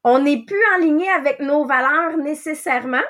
on 0.05 0.21
n'est 0.21 0.45
plus 0.45 0.63
en 0.75 0.79
ligne 0.79 1.09
avec 1.11 1.41
nos 1.41 1.65
valeurs 1.65 2.17
nécessairement 2.17 3.05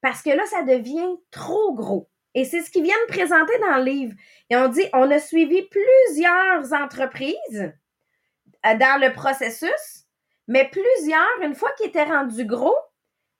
parce 0.00 0.22
que 0.22 0.30
là, 0.30 0.44
ça 0.46 0.62
devient 0.62 1.16
trop 1.30 1.74
gros. 1.74 2.08
Et 2.38 2.44
c'est 2.44 2.62
ce 2.62 2.70
qu'ils 2.70 2.84
viennent 2.84 2.96
présenter 3.08 3.58
dans 3.58 3.78
le 3.78 3.82
livre. 3.82 4.14
Et 4.48 4.56
on 4.56 4.68
dit, 4.68 4.84
on 4.92 5.10
a 5.10 5.18
suivi 5.18 5.60
plusieurs 5.62 6.72
entreprises 6.72 7.72
euh, 8.64 8.74
dans 8.76 9.00
le 9.00 9.12
processus, 9.12 10.06
mais 10.46 10.70
plusieurs, 10.70 11.42
une 11.42 11.56
fois 11.56 11.72
qu'ils 11.72 11.88
étaient 11.88 12.04
rendus 12.04 12.44
gros, 12.44 12.76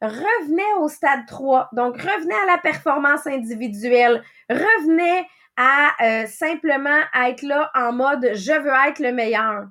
revenaient 0.03 0.81
au 0.81 0.89
stade 0.89 1.27
3. 1.29 1.69
Donc, 1.75 1.97
revenaient 1.97 2.43
à 2.43 2.47
la 2.47 2.59
performance 2.59 3.25
individuelle, 3.29 4.21
revenaient 4.51 5.29
à 5.57 5.93
euh, 6.03 6.27
simplement 6.27 7.03
être 7.25 7.43
là 7.43 7.71
en 7.77 7.93
mode 7.93 8.33
je 8.35 8.53
veux 8.53 8.89
être 8.89 8.99
le 8.99 9.13
meilleur. 9.13 9.67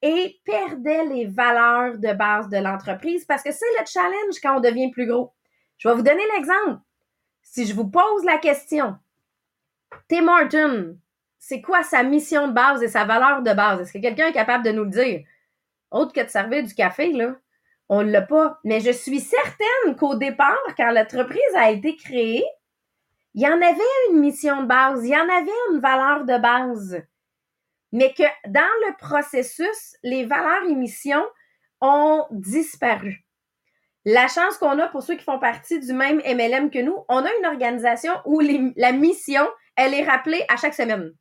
et 0.00 0.40
perdait 0.46 1.04
les 1.04 1.26
valeurs 1.26 1.98
de 1.98 2.14
base 2.14 2.48
de 2.48 2.56
l'entreprise 2.56 3.26
parce 3.26 3.42
que 3.42 3.52
c'est 3.52 3.78
le 3.78 3.84
challenge 3.84 4.40
quand 4.42 4.56
on 4.56 4.60
devient 4.60 4.90
plus 4.90 5.06
gros. 5.06 5.34
Je 5.76 5.86
vais 5.86 5.94
vous 5.94 6.02
donner 6.02 6.24
l'exemple. 6.34 6.80
Si 7.50 7.66
je 7.66 7.74
vous 7.74 7.90
pose 7.90 8.24
la 8.24 8.38
question, 8.38 8.96
Tim 10.08 10.22
Martin, 10.22 10.94
c'est 11.36 11.60
quoi 11.60 11.82
sa 11.82 12.04
mission 12.04 12.46
de 12.46 12.52
base 12.52 12.80
et 12.80 12.86
sa 12.86 13.04
valeur 13.04 13.42
de 13.42 13.52
base? 13.52 13.80
Est-ce 13.80 13.92
que 13.92 13.98
quelqu'un 13.98 14.28
est 14.28 14.32
capable 14.32 14.64
de 14.64 14.70
nous 14.70 14.84
le 14.84 14.90
dire? 14.90 15.24
Autre 15.90 16.12
que 16.12 16.20
de 16.20 16.28
servir 16.28 16.62
du 16.62 16.72
café, 16.72 17.10
là. 17.10 17.34
On 17.88 18.04
ne 18.04 18.12
l'a 18.12 18.22
pas. 18.22 18.60
Mais 18.62 18.78
je 18.78 18.92
suis 18.92 19.18
certaine 19.18 19.96
qu'au 19.98 20.14
départ, 20.14 20.62
quand 20.76 20.92
l'entreprise 20.92 21.40
a 21.56 21.72
été 21.72 21.96
créée, 21.96 22.44
il 23.34 23.42
y 23.42 23.48
en 23.48 23.60
avait 23.60 24.12
une 24.12 24.20
mission 24.20 24.62
de 24.62 24.68
base, 24.68 25.04
il 25.04 25.10
y 25.10 25.16
en 25.16 25.28
avait 25.28 25.72
une 25.72 25.80
valeur 25.80 26.24
de 26.24 26.38
base. 26.38 27.02
Mais 27.90 28.14
que 28.14 28.22
dans 28.48 28.60
le 28.60 28.96
processus, 28.96 29.96
les 30.04 30.24
valeurs 30.24 30.68
et 30.68 30.76
missions 30.76 31.26
ont 31.80 32.28
disparu. 32.30 33.24
La 34.04 34.28
chance 34.28 34.56
qu'on 34.58 34.78
a 34.78 34.88
pour 34.88 35.02
ceux 35.02 35.16
qui 35.16 35.24
font 35.24 35.38
partie 35.38 35.78
du 35.78 35.92
même 35.92 36.22
MLM 36.24 36.70
que 36.70 36.78
nous, 36.78 36.96
on 37.08 37.24
a 37.24 37.28
une 37.40 37.46
organisation 37.46 38.12
où 38.24 38.40
la 38.40 38.92
mission, 38.92 39.46
elle 39.76 39.94
est 39.94 40.04
rappelée 40.04 40.42
à 40.48 40.56
chaque 40.56 40.74
semaine. 40.74 41.12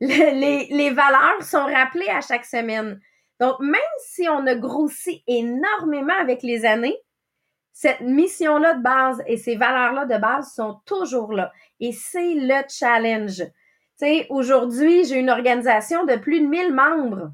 les, 0.00 0.66
les 0.70 0.90
valeurs 0.90 1.42
sont 1.42 1.64
rappelées 1.64 2.08
à 2.08 2.20
chaque 2.20 2.44
semaine. 2.44 3.00
Donc, 3.40 3.58
même 3.60 3.80
si 4.06 4.28
on 4.28 4.46
a 4.46 4.54
grossi 4.54 5.24
énormément 5.26 6.14
avec 6.20 6.42
les 6.42 6.66
années, 6.66 6.96
cette 7.72 8.02
mission-là 8.02 8.74
de 8.74 8.82
base 8.82 9.22
et 9.26 9.38
ces 9.38 9.56
valeurs-là 9.56 10.04
de 10.04 10.18
base 10.18 10.52
sont 10.52 10.80
toujours 10.84 11.32
là. 11.32 11.50
Et 11.80 11.92
c'est 11.92 12.34
le 12.34 12.62
challenge. 12.68 13.38
Tu 13.38 14.06
sais, 14.06 14.26
aujourd'hui, 14.28 15.06
j'ai 15.06 15.18
une 15.18 15.30
organisation 15.30 16.04
de 16.04 16.16
plus 16.16 16.42
de 16.42 16.46
1000 16.46 16.74
membres. 16.74 17.32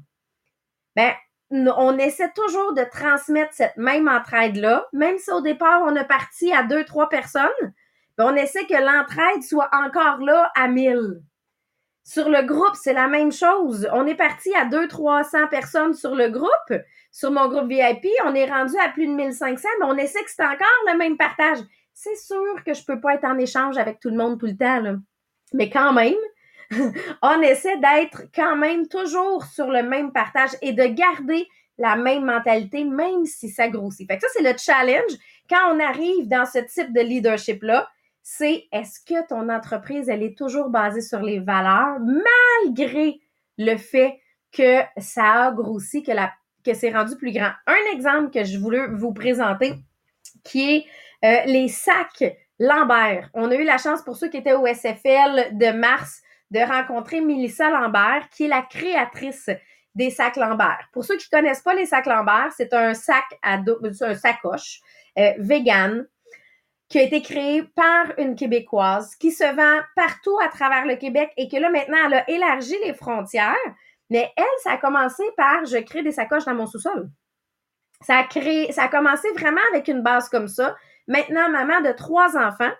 Ben, 0.95 1.13
on 1.51 1.97
essaie 1.97 2.31
toujours 2.33 2.73
de 2.73 2.83
transmettre 2.83 3.53
cette 3.53 3.77
même 3.77 4.07
entraide-là, 4.07 4.87
même 4.93 5.17
si 5.17 5.31
au 5.31 5.41
départ, 5.41 5.81
on 5.85 5.95
a 5.95 6.03
parti 6.03 6.51
à 6.53 6.63
deux, 6.63 6.83
trois 6.85 7.09
personnes, 7.09 7.73
ben, 8.17 8.31
on 8.33 8.35
essaie 8.35 8.65
que 8.65 8.73
l'entraide 8.73 9.43
soit 9.43 9.69
encore 9.71 10.19
là 10.19 10.51
à 10.55 10.67
1000. 10.67 11.21
Sur 12.03 12.29
le 12.29 12.41
groupe, 12.41 12.75
c'est 12.75 12.93
la 12.93 13.07
même 13.07 13.31
chose. 13.31 13.87
On 13.91 14.07
est 14.07 14.15
parti 14.15 14.53
à 14.55 14.65
200-300 14.65 15.49
personnes 15.49 15.93
sur 15.93 16.15
le 16.15 16.29
groupe. 16.29 16.81
Sur 17.11 17.31
mon 17.31 17.49
groupe 17.49 17.67
VIP, 17.67 18.07
on 18.23 18.33
est 18.33 18.49
rendu 18.49 18.75
à 18.79 18.89
plus 18.89 19.07
de 19.07 19.11
1500, 19.11 19.67
mais 19.79 19.85
on 19.85 19.97
essaie 19.97 20.23
que 20.23 20.31
c'est 20.33 20.43
encore 20.43 20.67
le 20.91 20.97
même 20.97 21.17
partage. 21.17 21.57
C'est 21.93 22.15
sûr 22.15 22.63
que 22.65 22.73
je 22.73 22.85
peux 22.85 23.01
pas 23.01 23.15
être 23.15 23.25
en 23.25 23.37
échange 23.37 23.77
avec 23.77 23.99
tout 23.99 24.09
le 24.09 24.15
monde 24.15 24.39
tout 24.39 24.45
le 24.45 24.55
temps, 24.55 24.79
là. 24.79 24.95
Mais 25.53 25.69
quand 25.69 25.93
même, 25.93 26.15
on 27.21 27.41
essaie 27.41 27.77
d'être 27.77 28.23
quand 28.33 28.55
même 28.55 28.87
toujours 28.87 29.45
sur 29.45 29.67
le 29.67 29.83
même 29.83 30.11
partage 30.11 30.51
et 30.61 30.73
de 30.73 30.85
garder 30.85 31.47
la 31.77 31.95
même 31.95 32.25
mentalité, 32.25 32.83
même 32.83 33.25
si 33.25 33.49
ça 33.49 33.67
grossit. 33.67 34.07
Fait 34.07 34.19
ça, 34.19 34.27
c'est 34.33 34.41
le 34.41 34.57
challenge. 34.57 35.11
Quand 35.49 35.73
on 35.73 35.79
arrive 35.79 36.27
dans 36.27 36.45
ce 36.45 36.59
type 36.59 36.91
de 36.93 37.01
leadership-là, 37.01 37.87
c'est 38.23 38.65
est-ce 38.71 38.99
que 38.99 39.25
ton 39.27 39.47
entreprise, 39.49 40.09
elle 40.09 40.23
est 40.23 40.37
toujours 40.37 40.69
basée 40.69 41.01
sur 41.01 41.21
les 41.21 41.39
valeurs 41.39 41.99
malgré 41.99 43.19
le 43.57 43.77
fait 43.77 44.19
que 44.51 44.79
ça 44.97 45.45
a 45.45 45.51
grossi, 45.51 46.03
que 46.03 46.73
c'est 46.73 46.91
rendu 46.91 47.15
plus 47.15 47.31
grand? 47.31 47.51
Un 47.67 47.95
exemple 47.95 48.31
que 48.31 48.43
je 48.43 48.57
voulais 48.57 48.87
vous 48.87 49.13
présenter 49.13 49.75
qui 50.43 50.75
est 50.75 50.85
euh, 51.23 51.45
les 51.45 51.67
sacs 51.67 52.35
Lambert. 52.59 53.29
On 53.33 53.51
a 53.51 53.55
eu 53.55 53.63
la 53.63 53.77
chance 53.77 54.01
pour 54.01 54.17
ceux 54.17 54.29
qui 54.29 54.37
étaient 54.37 54.53
au 54.53 54.65
SFL 54.65 55.57
de 55.57 55.71
mars 55.77 56.21
de 56.51 56.59
rencontrer 56.59 57.21
Mélissa 57.21 57.69
Lambert, 57.69 58.29
qui 58.29 58.45
est 58.45 58.49
la 58.49 58.61
créatrice 58.61 59.49
des 59.95 60.09
sacs 60.11 60.37
Lambert. 60.37 60.87
Pour 60.93 61.03
ceux 61.03 61.17
qui 61.17 61.29
connaissent 61.29 61.61
pas 61.61 61.73
les 61.73 61.85
sacs 61.85 62.05
Lambert, 62.05 62.51
c'est 62.55 62.73
un 62.73 62.93
sac 62.93 63.25
à 63.41 63.57
un 63.57 64.15
sacoche 64.15 64.79
euh, 65.17 65.33
vegan 65.39 66.07
qui 66.89 66.99
a 66.99 67.01
été 67.01 67.21
créé 67.21 67.63
par 67.63 68.17
une 68.17 68.35
Québécoise 68.35 69.15
qui 69.15 69.31
se 69.31 69.43
vend 69.43 69.83
partout 69.95 70.37
à 70.41 70.47
travers 70.47 70.85
le 70.85 70.95
Québec 70.95 71.31
et 71.35 71.49
que 71.49 71.57
là, 71.57 71.69
maintenant, 71.69 71.97
elle 72.05 72.13
a 72.13 72.29
élargi 72.29 72.75
les 72.85 72.93
frontières. 72.93 73.55
Mais 74.09 74.31
elle, 74.37 74.43
ça 74.63 74.73
a 74.73 74.77
commencé 74.77 75.23
par 75.35 75.65
je 75.65 75.77
crée 75.79 76.01
des 76.01 76.13
sacoches 76.13 76.45
dans 76.45 76.55
mon 76.55 76.65
sous-sol. 76.65 77.09
Ça 78.01 78.19
a 78.19 78.23
créé, 78.23 78.71
ça 78.71 78.83
a 78.83 78.87
commencé 78.87 79.27
vraiment 79.35 79.61
avec 79.73 79.87
une 79.89 80.01
base 80.01 80.29
comme 80.29 80.47
ça. 80.47 80.77
Maintenant, 81.07 81.49
maman 81.49 81.81
de 81.81 81.91
trois 81.91 82.37
enfants. 82.37 82.71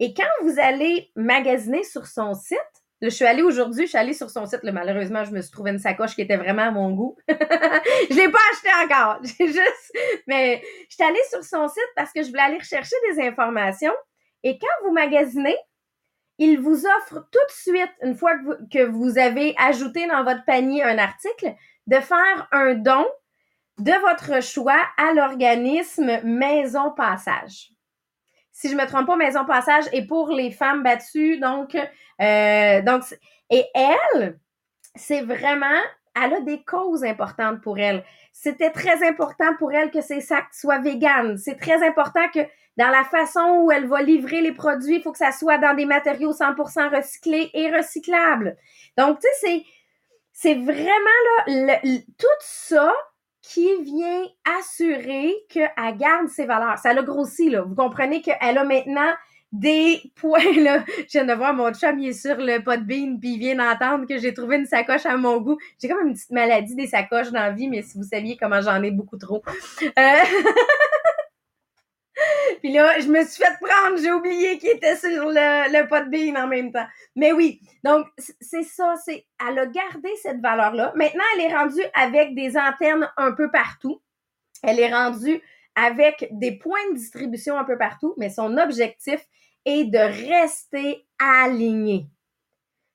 Et 0.00 0.12
quand 0.12 0.24
vous 0.42 0.58
allez 0.58 1.10
magasiner 1.14 1.84
sur 1.84 2.06
son 2.06 2.34
site, 2.34 2.58
je 3.02 3.08
suis 3.08 3.24
allée 3.24 3.42
aujourd'hui, 3.42 3.84
je 3.84 3.90
suis 3.90 3.98
allée 3.98 4.14
sur 4.14 4.30
son 4.30 4.46
site. 4.46 4.60
malheureusement, 4.64 5.24
je 5.24 5.32
me 5.32 5.40
suis 5.42 5.50
trouvé 5.50 5.70
une 5.70 5.78
sacoche 5.78 6.14
qui 6.14 6.22
était 6.22 6.36
vraiment 6.36 6.62
à 6.62 6.70
mon 6.70 6.90
goût. 6.92 7.16
je 7.28 8.14
l'ai 8.14 8.30
pas 8.30 8.38
acheté 8.52 8.68
encore. 8.84 9.18
J'ai 9.22 9.48
juste, 9.48 9.92
mais 10.26 10.62
je 10.88 10.94
suis 10.94 11.04
allée 11.04 11.20
sur 11.30 11.44
son 11.44 11.68
site 11.68 11.92
parce 11.94 12.12
que 12.12 12.22
je 12.22 12.28
voulais 12.28 12.42
aller 12.42 12.58
rechercher 12.58 12.96
des 13.10 13.22
informations. 13.22 13.94
Et 14.42 14.58
quand 14.58 14.86
vous 14.86 14.92
magasinez, 14.92 15.56
il 16.38 16.58
vous 16.58 16.86
offre 16.86 17.28
tout 17.30 17.38
de 17.48 17.52
suite, 17.52 17.92
une 18.02 18.14
fois 18.14 18.34
que 18.72 18.84
vous 18.84 19.18
avez 19.18 19.54
ajouté 19.58 20.06
dans 20.06 20.24
votre 20.24 20.44
panier 20.44 20.82
un 20.82 20.98
article, 20.98 21.54
de 21.86 21.96
faire 21.96 22.48
un 22.52 22.74
don 22.74 23.06
de 23.78 23.92
votre 24.00 24.42
choix 24.42 24.80
à 24.96 25.12
l'organisme 25.12 26.20
Maison 26.24 26.92
Passage 26.92 27.75
si 28.56 28.70
je 28.70 28.74
me 28.74 28.86
trompe 28.86 29.06
pas, 29.06 29.16
Maison 29.16 29.44
Passage 29.44 29.84
est 29.92 30.06
pour 30.06 30.30
les 30.30 30.50
femmes 30.50 30.82
battues. 30.82 31.38
Donc, 31.38 31.74
euh, 31.74 32.80
donc 32.80 33.02
et 33.50 33.66
elle, 33.74 34.38
c'est 34.94 35.20
vraiment, 35.20 35.78
elle 36.14 36.32
a 36.32 36.40
des 36.40 36.64
causes 36.64 37.04
importantes 37.04 37.60
pour 37.60 37.78
elle. 37.78 38.02
C'était 38.32 38.70
très 38.70 39.06
important 39.06 39.54
pour 39.58 39.74
elle 39.74 39.90
que 39.90 40.00
ses 40.00 40.22
sacs 40.22 40.54
soient 40.54 40.78
véganes. 40.78 41.36
C'est 41.36 41.56
très 41.56 41.86
important 41.86 42.26
que 42.32 42.40
dans 42.78 42.88
la 42.88 43.04
façon 43.04 43.60
où 43.60 43.70
elle 43.70 43.88
va 43.88 44.00
livrer 44.00 44.40
les 44.40 44.52
produits, 44.52 44.96
il 44.96 45.02
faut 45.02 45.12
que 45.12 45.18
ça 45.18 45.32
soit 45.32 45.58
dans 45.58 45.76
des 45.76 45.84
matériaux 45.84 46.32
100% 46.32 46.96
recyclés 46.96 47.50
et 47.52 47.70
recyclables. 47.70 48.56
Donc, 48.96 49.18
tu 49.18 49.28
sais, 49.28 49.36
c'est, 49.42 49.64
c'est 50.32 50.54
vraiment 50.54 50.86
là, 51.46 51.78
tout 51.82 52.26
ça 52.40 52.90
qui 53.52 53.68
vient 53.82 54.24
assurer 54.58 55.32
qu'elle 55.48 55.96
garde 55.96 56.28
ses 56.28 56.46
valeurs. 56.46 56.78
Ça 56.78 56.92
l'a 56.92 57.02
grossi, 57.02 57.48
là. 57.48 57.62
Vous 57.62 57.74
comprenez 57.74 58.20
qu'elle 58.20 58.58
a 58.58 58.64
maintenant 58.64 59.12
des 59.52 60.00
points, 60.20 60.52
là. 60.56 60.84
Je 60.98 61.12
viens 61.12 61.24
de 61.24 61.32
voir 61.32 61.54
mon 61.54 61.72
chum, 61.72 61.98
il 61.98 62.08
est 62.08 62.12
sur 62.12 62.36
le 62.36 62.62
pot 62.62 62.76
de 62.76 62.84
bean, 62.84 63.18
puis 63.18 63.34
il 63.34 63.38
vient 63.38 63.56
d'entendre 63.56 64.06
que 64.06 64.18
j'ai 64.18 64.34
trouvé 64.34 64.56
une 64.56 64.66
sacoche 64.66 65.06
à 65.06 65.16
mon 65.16 65.40
goût. 65.40 65.58
J'ai 65.80 65.88
comme 65.88 66.06
une 66.06 66.14
petite 66.14 66.30
maladie 66.30 66.74
des 66.74 66.88
sacoches 66.88 67.30
dans 67.30 67.40
la 67.40 67.52
vie, 67.52 67.68
mais 67.68 67.82
si 67.82 67.96
vous 67.96 68.04
saviez 68.04 68.36
comment 68.36 68.60
j'en 68.60 68.82
ai 68.82 68.90
beaucoup 68.90 69.18
trop. 69.18 69.42
Euh... 69.82 69.90
Puis 72.60 72.72
là, 72.72 72.98
je 73.00 73.08
me 73.08 73.24
suis 73.24 73.42
fait 73.42 73.56
prendre, 73.60 73.98
j'ai 73.98 74.12
oublié 74.12 74.58
qu'il 74.58 74.70
était 74.70 74.96
sur 74.96 75.26
le, 75.28 75.88
pot 75.88 76.04
de 76.04 76.10
bean 76.10 76.42
en 76.42 76.46
même 76.46 76.72
temps. 76.72 76.86
Mais 77.14 77.32
oui, 77.32 77.60
donc 77.84 78.06
c'est 78.40 78.62
ça, 78.62 78.94
c'est 79.04 79.26
elle 79.46 79.58
a 79.58 79.66
gardé 79.66 80.08
cette 80.22 80.40
valeur-là. 80.40 80.92
Maintenant, 80.96 81.24
elle 81.34 81.42
est 81.42 81.54
rendue 81.54 81.84
avec 81.94 82.34
des 82.34 82.56
antennes 82.56 83.08
un 83.16 83.32
peu 83.32 83.50
partout. 83.50 84.00
Elle 84.62 84.80
est 84.80 84.92
rendue 84.92 85.40
avec 85.74 86.28
des 86.32 86.52
points 86.52 86.90
de 86.90 86.96
distribution 86.96 87.58
un 87.58 87.64
peu 87.64 87.76
partout, 87.76 88.14
mais 88.16 88.30
son 88.30 88.56
objectif 88.56 89.20
est 89.64 89.84
de 89.84 89.98
rester 89.98 91.06
alignée. 91.18 92.06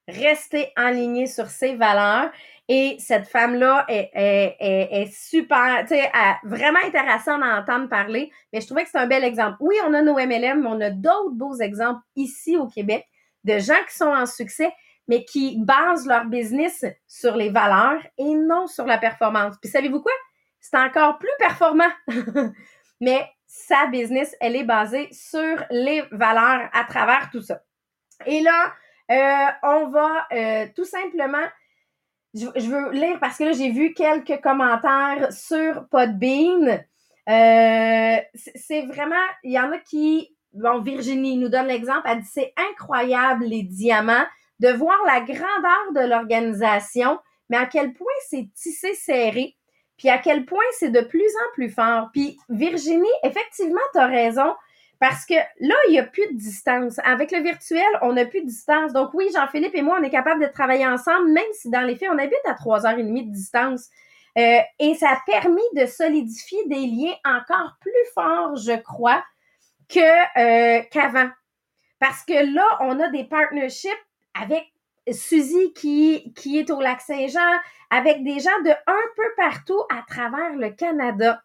Rester 0.07 0.71
aligné 0.75 1.27
sur 1.27 1.47
ses 1.47 1.75
valeurs 1.75 2.31
et 2.73 2.95
cette 2.99 3.27
femme-là 3.27 3.83
est, 3.89 4.11
est, 4.13 4.55
est, 4.61 5.13
super, 5.13 5.81
tu 5.81 5.89
sais, 5.89 6.09
vraiment 6.45 6.79
intéressante 6.85 7.43
à 7.43 7.59
entendre 7.59 7.89
parler. 7.89 8.31
Mais 8.53 8.61
je 8.61 8.65
trouvais 8.65 8.85
que 8.85 8.89
c'est 8.89 8.97
un 8.97 9.07
bel 9.07 9.25
exemple. 9.25 9.57
Oui, 9.59 9.75
on 9.85 9.93
a 9.93 10.01
nos 10.01 10.13
MLM, 10.13 10.61
mais 10.61 10.69
on 10.69 10.79
a 10.79 10.89
d'autres 10.89 11.33
beaux 11.33 11.55
exemples 11.55 11.99
ici 12.15 12.55
au 12.55 12.67
Québec 12.67 13.05
de 13.43 13.59
gens 13.59 13.83
qui 13.89 13.97
sont 13.97 14.05
en 14.05 14.25
succès, 14.25 14.71
mais 15.09 15.25
qui 15.25 15.57
basent 15.59 16.07
leur 16.07 16.23
business 16.23 16.85
sur 17.09 17.35
les 17.35 17.49
valeurs 17.49 18.01
et 18.17 18.35
non 18.35 18.67
sur 18.67 18.85
la 18.85 18.97
performance. 18.97 19.57
Puis 19.61 19.69
savez-vous 19.69 20.01
quoi? 20.01 20.13
C'est 20.61 20.77
encore 20.77 21.17
plus 21.19 21.27
performant. 21.39 21.91
mais 23.01 23.29
sa 23.47 23.87
business, 23.87 24.33
elle 24.39 24.55
est 24.55 24.63
basée 24.63 25.09
sur 25.11 25.61
les 25.71 26.03
valeurs 26.13 26.69
à 26.71 26.85
travers 26.85 27.31
tout 27.33 27.41
ça. 27.41 27.63
Et 28.25 28.39
là, 28.39 28.73
euh, 29.11 29.51
on 29.63 29.87
va 29.89 30.27
euh, 30.31 30.67
tout 30.73 30.85
simplement 30.85 31.45
je, 32.33 32.69
veux 32.69 32.91
lire 32.91 33.19
parce 33.19 33.37
que 33.37 33.45
là, 33.45 33.51
j'ai 33.51 33.71
vu 33.71 33.93
quelques 33.93 34.41
commentaires 34.41 35.31
sur 35.31 35.87
Podbean. 35.89 36.83
Euh, 37.29 38.17
c'est 38.35 38.85
vraiment, 38.87 39.15
il 39.43 39.51
y 39.51 39.59
en 39.59 39.71
a 39.71 39.77
qui, 39.77 40.35
bon, 40.53 40.81
Virginie 40.81 41.37
nous 41.37 41.49
donne 41.49 41.67
l'exemple, 41.67 42.01
elle 42.05 42.21
dit 42.21 42.29
c'est 42.31 42.53
incroyable 42.71 43.45
les 43.45 43.63
diamants, 43.63 44.25
de 44.59 44.69
voir 44.69 44.97
la 45.05 45.21
grandeur 45.21 45.93
de 45.95 46.07
l'organisation, 46.07 47.19
mais 47.49 47.57
à 47.57 47.65
quel 47.65 47.93
point 47.93 48.07
c'est 48.29 48.47
tissé 48.55 48.93
serré, 48.93 49.55
puis 49.97 50.09
à 50.09 50.17
quel 50.17 50.45
point 50.45 50.59
c'est 50.79 50.89
de 50.89 51.01
plus 51.01 51.19
en 51.21 51.53
plus 51.53 51.69
fort. 51.69 52.09
Puis 52.13 52.37
Virginie, 52.49 53.07
effectivement, 53.23 53.81
tu 53.93 53.99
as 53.99 54.07
raison. 54.07 54.53
Parce 55.01 55.25
que 55.25 55.33
là, 55.33 55.73
il 55.87 55.93
n'y 55.93 55.99
a 55.99 56.03
plus 56.03 56.27
de 56.31 56.37
distance. 56.37 56.99
Avec 57.03 57.31
le 57.31 57.39
virtuel, 57.39 57.81
on 58.03 58.13
n'a 58.13 58.23
plus 58.23 58.41
de 58.41 58.45
distance. 58.45 58.93
Donc 58.93 59.09
oui, 59.15 59.27
Jean-Philippe 59.33 59.73
et 59.73 59.81
moi, 59.81 59.97
on 59.99 60.03
est 60.03 60.11
capable 60.11 60.45
de 60.45 60.47
travailler 60.47 60.85
ensemble, 60.85 61.31
même 61.31 61.43
si 61.53 61.71
dans 61.71 61.81
les 61.81 61.95
faits, 61.95 62.09
on 62.13 62.19
habite 62.19 62.37
à 62.45 62.53
trois 62.53 62.85
heures 62.85 62.99
et 62.99 63.03
demie 63.03 63.25
de 63.25 63.33
distance. 63.33 63.89
Euh, 64.37 64.59
et 64.77 64.93
ça 64.93 65.09
a 65.09 65.19
permis 65.25 65.63
de 65.75 65.87
solidifier 65.87 66.67
des 66.67 66.85
liens 66.85 67.15
encore 67.25 67.77
plus 67.81 67.91
forts, 68.13 68.55
je 68.57 68.79
crois, 68.79 69.25
que 69.89 69.99
euh, 69.99 70.83
qu'avant. 70.91 71.31
Parce 71.97 72.23
que 72.23 72.53
là, 72.53 72.67
on 72.81 72.99
a 72.99 73.09
des 73.09 73.23
partnerships 73.23 73.89
avec 74.39 74.71
Suzy 75.11 75.73
qui, 75.73 76.31
qui 76.35 76.59
est 76.59 76.69
au 76.69 76.79
lac 76.79 77.01
Saint-Jean, 77.01 77.59
avec 77.89 78.23
des 78.23 78.39
gens 78.39 78.61
de 78.63 78.69
un 78.69 79.07
peu 79.15 79.33
partout 79.35 79.81
à 79.89 80.03
travers 80.07 80.53
le 80.53 80.69
Canada. 80.69 81.41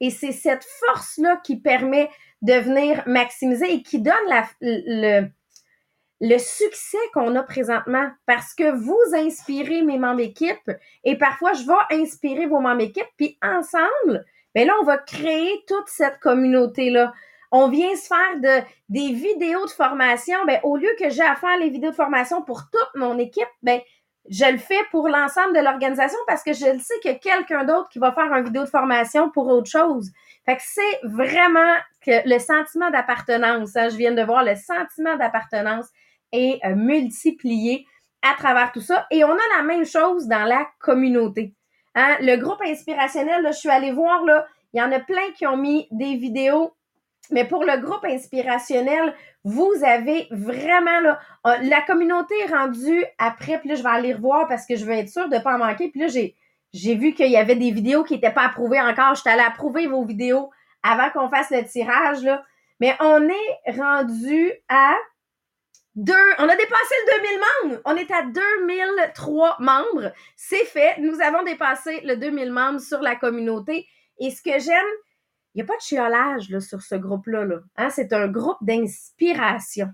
Et 0.00 0.08
c'est 0.10 0.32
cette 0.32 0.64
force-là 0.64 1.36
qui 1.44 1.56
permet 1.56 2.10
de 2.44 2.52
venir 2.52 3.02
maximiser 3.06 3.72
et 3.72 3.82
qui 3.82 4.00
donne 4.00 4.14
le, 4.60 6.38
succès 6.38 6.98
qu'on 7.14 7.34
a 7.36 7.42
présentement 7.42 8.10
parce 8.26 8.54
que 8.54 8.70
vous 8.70 9.00
inspirez 9.14 9.80
mes 9.80 9.98
membres 9.98 10.18
d'équipe 10.18 10.70
et 11.04 11.16
parfois 11.16 11.54
je 11.54 11.64
vais 11.64 12.02
inspirer 12.02 12.46
vos 12.46 12.60
membres 12.60 12.78
d'équipe 12.80 13.08
puis 13.16 13.38
ensemble, 13.42 14.24
ben 14.54 14.66
là 14.66 14.74
on 14.82 14.84
va 14.84 14.98
créer 14.98 15.64
toute 15.66 15.88
cette 15.88 16.20
communauté 16.20 16.90
là. 16.90 17.14
On 17.50 17.68
vient 17.68 17.94
se 17.96 18.08
faire 18.08 18.40
de 18.40 18.66
des 18.90 19.12
vidéos 19.12 19.64
de 19.64 19.70
formation, 19.70 20.36
ben 20.46 20.60
au 20.64 20.76
lieu 20.76 20.90
que 20.98 21.08
j'ai 21.08 21.22
à 21.22 21.36
faire 21.36 21.56
les 21.58 21.70
vidéos 21.70 21.92
de 21.92 21.96
formation 21.96 22.42
pour 22.42 22.64
toute 22.70 22.90
mon 22.94 23.18
équipe, 23.18 23.48
ben 23.62 23.80
je 24.30 24.50
le 24.50 24.58
fais 24.58 24.80
pour 24.90 25.08
l'ensemble 25.08 25.54
de 25.54 25.60
l'organisation 25.60 26.18
parce 26.26 26.42
que 26.42 26.52
je 26.52 26.66
le 26.72 26.78
sais 26.78 26.94
qu'il 27.02 27.12
y 27.12 27.14
a 27.14 27.18
quelqu'un 27.18 27.64
d'autre 27.64 27.88
qui 27.90 27.98
va 27.98 28.12
faire 28.12 28.32
une 28.32 28.44
vidéo 28.44 28.64
de 28.64 28.68
formation 28.68 29.30
pour 29.30 29.48
autre 29.48 29.70
chose. 29.70 30.10
Fait 30.46 30.56
que 30.56 30.62
c'est 30.64 31.00
vraiment 31.04 31.74
que 32.00 32.26
le 32.28 32.38
sentiment 32.38 32.90
d'appartenance, 32.90 33.76
hein, 33.76 33.88
je 33.88 33.96
viens 33.96 34.12
de 34.12 34.22
voir 34.22 34.44
le 34.44 34.54
sentiment 34.56 35.16
d'appartenance 35.16 35.86
est 36.32 36.58
euh, 36.64 36.74
multiplié 36.74 37.86
à 38.22 38.34
travers 38.36 38.72
tout 38.72 38.80
ça. 38.80 39.06
Et 39.10 39.24
on 39.24 39.32
a 39.32 39.56
la 39.56 39.62
même 39.62 39.84
chose 39.84 40.26
dans 40.26 40.44
la 40.44 40.66
communauté. 40.80 41.54
Hein? 41.94 42.16
Le 42.20 42.36
groupe 42.36 42.60
inspirationnel, 42.62 43.42
là, 43.42 43.52
je 43.52 43.58
suis 43.58 43.70
allée 43.70 43.92
voir, 43.92 44.24
là, 44.24 44.46
il 44.72 44.80
y 44.80 44.82
en 44.82 44.90
a 44.90 45.00
plein 45.00 45.30
qui 45.36 45.46
ont 45.46 45.56
mis 45.56 45.86
des 45.90 46.16
vidéos. 46.16 46.74
Mais 47.30 47.44
pour 47.44 47.64
le 47.64 47.80
groupe 47.80 48.04
inspirationnel, 48.04 49.14
vous 49.44 49.72
avez 49.82 50.26
vraiment 50.30 51.00
là, 51.00 51.18
euh, 51.46 51.56
la 51.62 51.82
communauté 51.82 52.34
est 52.40 52.52
rendue 52.52 53.04
après, 53.18 53.58
puis 53.58 53.70
là, 53.70 53.74
je 53.74 53.82
vais 53.82 53.88
aller 53.88 54.14
revoir 54.14 54.46
parce 54.48 54.66
que 54.66 54.76
je 54.76 54.84
veux 54.84 54.92
être 54.92 55.08
sûre 55.08 55.28
de 55.28 55.36
ne 55.36 55.40
pas 55.40 55.54
en 55.54 55.58
manquer. 55.58 55.88
Puis 55.88 56.00
là, 56.00 56.08
j'ai, 56.08 56.34
j'ai 56.72 56.94
vu 56.94 57.14
qu'il 57.14 57.30
y 57.30 57.36
avait 57.36 57.56
des 57.56 57.70
vidéos 57.70 58.04
qui 58.04 58.14
n'étaient 58.14 58.32
pas 58.32 58.46
approuvées 58.46 58.80
encore. 58.80 59.14
Je 59.14 59.20
suis 59.20 59.30
allée 59.30 59.42
approuver 59.42 59.86
vos 59.86 60.04
vidéos 60.04 60.50
avant 60.82 61.10
qu'on 61.10 61.28
fasse 61.28 61.50
le 61.50 61.64
tirage. 61.64 62.22
Là. 62.22 62.44
Mais 62.80 62.96
on 63.00 63.28
est 63.28 63.72
rendu 63.78 64.52
à 64.68 64.94
deux, 65.94 66.14
on 66.38 66.48
a 66.48 66.56
dépassé 66.56 66.94
le 67.06 67.22
2000 67.22 67.40
membres. 67.40 67.82
On 67.84 67.96
est 67.96 68.10
à 68.10 68.22
2003 68.22 69.56
membres. 69.60 70.12
C'est 70.36 70.64
fait. 70.64 70.98
Nous 70.98 71.20
avons 71.20 71.44
dépassé 71.44 72.00
le 72.00 72.16
2000 72.16 72.50
membres 72.50 72.80
sur 72.80 73.00
la 73.00 73.14
communauté. 73.14 73.86
Et 74.18 74.30
ce 74.30 74.42
que 74.42 74.58
j'aime, 74.58 74.84
il 75.54 75.58
n'y 75.58 75.62
a 75.62 75.66
pas 75.66 75.76
de 75.76 75.82
chiolage 75.82 76.50
là, 76.50 76.60
sur 76.60 76.82
ce 76.82 76.94
groupe-là. 76.94 77.44
Là. 77.44 77.56
Hein? 77.76 77.90
C'est 77.90 78.12
un 78.12 78.28
groupe 78.28 78.58
d'inspiration. 78.60 79.88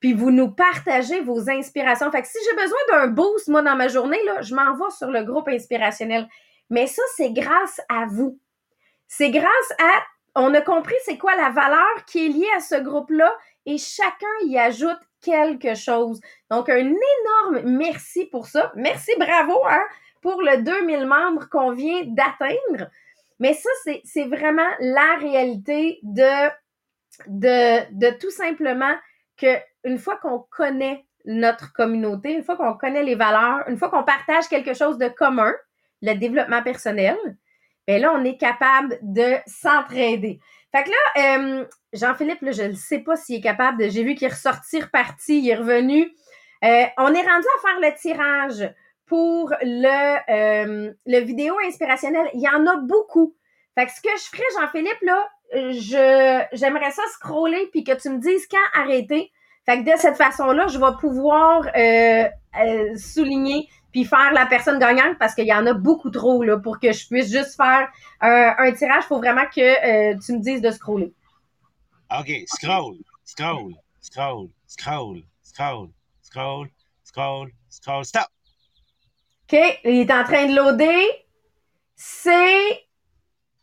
Puis 0.00 0.14
vous 0.14 0.30
nous 0.30 0.50
partagez 0.50 1.20
vos 1.20 1.50
inspirations. 1.50 2.10
Fait 2.10 2.22
que 2.22 2.28
si 2.28 2.38
j'ai 2.48 2.56
besoin 2.56 2.78
d'un 2.90 3.06
boost, 3.08 3.48
moi, 3.48 3.62
dans 3.62 3.76
ma 3.76 3.88
journée, 3.88 4.20
là, 4.24 4.40
je 4.40 4.54
m'envoie 4.54 4.90
sur 4.90 5.10
le 5.10 5.22
groupe 5.22 5.48
inspirationnel. 5.48 6.26
Mais 6.70 6.86
ça, 6.86 7.02
c'est 7.16 7.32
grâce 7.32 7.80
à 7.88 8.06
vous. 8.06 8.40
C'est 9.06 9.30
grâce 9.30 9.72
à 9.78 10.02
on 10.36 10.54
a 10.54 10.60
compris 10.60 10.94
c'est 11.04 11.18
quoi 11.18 11.34
la 11.36 11.50
valeur 11.50 12.04
qui 12.06 12.26
est 12.26 12.28
liée 12.28 12.50
à 12.56 12.60
ce 12.60 12.76
groupe-là 12.76 13.36
et 13.66 13.78
chacun 13.78 14.26
y 14.44 14.58
ajoute 14.58 14.98
quelque 15.20 15.74
chose. 15.74 16.20
Donc, 16.50 16.68
un 16.68 16.76
énorme 16.78 17.62
merci 17.64 18.26
pour 18.26 18.46
ça. 18.46 18.72
Merci, 18.76 19.10
bravo, 19.18 19.60
hein, 19.68 19.82
pour 20.22 20.40
le 20.40 20.62
2000 20.62 21.06
membres 21.06 21.48
qu'on 21.48 21.72
vient 21.72 22.02
d'atteindre. 22.06 22.90
Mais 23.40 23.54
ça, 23.54 23.70
c'est 24.04 24.24
vraiment 24.24 24.68
la 24.78 25.16
réalité 25.18 25.98
de, 26.02 26.48
de, 27.26 27.92
de 27.92 28.18
tout 28.18 28.30
simplement 28.30 28.94
que 29.36 29.56
une 29.84 29.98
fois 29.98 30.16
qu'on 30.16 30.44
connaît 30.50 31.04
notre 31.24 31.72
communauté, 31.72 32.32
une 32.32 32.44
fois 32.44 32.56
qu'on 32.56 32.74
connaît 32.74 33.02
les 33.02 33.14
valeurs, 33.14 33.66
une 33.68 33.78
fois 33.78 33.88
qu'on 33.88 34.04
partage 34.04 34.48
quelque 34.48 34.74
chose 34.74 34.98
de 34.98 35.08
commun, 35.08 35.52
le 36.02 36.14
développement 36.14 36.62
personnel, 36.62 37.16
bien 37.86 37.98
là, 37.98 38.12
on 38.14 38.24
est 38.24 38.36
capable 38.36 38.98
de 39.02 39.36
s'entraider. 39.46 40.38
Fait 40.72 40.84
que 40.84 40.90
là, 40.90 41.38
euh, 41.38 41.66
Jean-Philippe, 41.92 42.52
je 42.52 42.62
ne 42.62 42.74
sais 42.74 43.00
pas 43.00 43.16
s'il 43.16 43.36
est 43.36 43.42
capable 43.42 43.78
de. 43.78 43.88
J'ai 43.88 44.04
vu 44.04 44.14
qu'il 44.14 44.28
est 44.28 44.32
ressorti, 44.32 44.80
reparti, 44.80 45.40
il 45.40 45.50
est 45.50 45.56
revenu. 45.56 46.12
Euh, 46.62 46.84
on 46.98 47.12
est 47.14 47.22
rendu 47.22 47.46
à 47.56 47.68
faire 47.68 47.80
le 47.80 47.94
tirage 47.98 48.74
pour 49.10 49.52
le, 49.60 50.30
euh, 50.30 50.92
le 51.04 51.18
vidéo 51.18 51.54
inspirationnel. 51.66 52.30
Il 52.32 52.40
y 52.40 52.48
en 52.48 52.64
a 52.64 52.76
beaucoup. 52.76 53.34
Fait 53.74 53.86
que 53.86 53.92
ce 53.92 54.00
que 54.00 54.08
je 54.08 54.36
ferais, 54.36 54.60
Jean-Philippe, 54.60 55.02
là, 55.02 55.28
je 55.52 56.44
j'aimerais 56.52 56.92
ça 56.92 57.02
scroller 57.14 57.68
puis 57.72 57.82
que 57.82 58.00
tu 58.00 58.08
me 58.08 58.18
dises 58.18 58.46
quand 58.48 58.80
arrêter. 58.80 59.32
Fait 59.66 59.82
que 59.82 59.92
de 59.92 59.98
cette 59.98 60.16
façon-là, 60.16 60.68
je 60.68 60.78
vais 60.78 60.96
pouvoir 61.00 61.66
souligner 62.96 63.68
puis 63.90 64.04
faire 64.04 64.32
la 64.32 64.46
personne 64.46 64.78
gagnante 64.78 65.18
parce 65.18 65.34
qu'il 65.34 65.46
y 65.46 65.52
en 65.52 65.66
a 65.66 65.72
beaucoup 65.72 66.10
trop 66.10 66.44
là, 66.44 66.58
pour 66.58 66.78
que 66.78 66.92
je 66.92 67.06
puisse 67.08 67.32
juste 67.32 67.56
faire 67.56 67.88
un, 68.20 68.72
tirage. 68.72 69.02
Il 69.04 69.08
faut 69.08 69.18
vraiment 69.18 69.46
que 69.46 70.12
euh, 70.12 70.16
tu 70.24 70.34
me 70.34 70.38
dises 70.38 70.62
de 70.62 70.70
scroller. 70.70 71.12
OK, 72.16 72.30
scroll, 72.46 72.98
scroll, 73.24 73.74
scroll, 74.00 74.50
scroll, 74.68 75.22
scroll, 75.42 75.90
scroll, 76.22 76.68
scroll, 77.02 77.50
scroll, 77.68 78.04
stop. 78.04 78.28
OK, 79.52 79.80
il 79.84 80.00
est 80.00 80.12
en 80.12 80.22
train 80.22 80.46
de 80.46 80.54
loader. 80.54 81.08
C'est. 81.96 82.86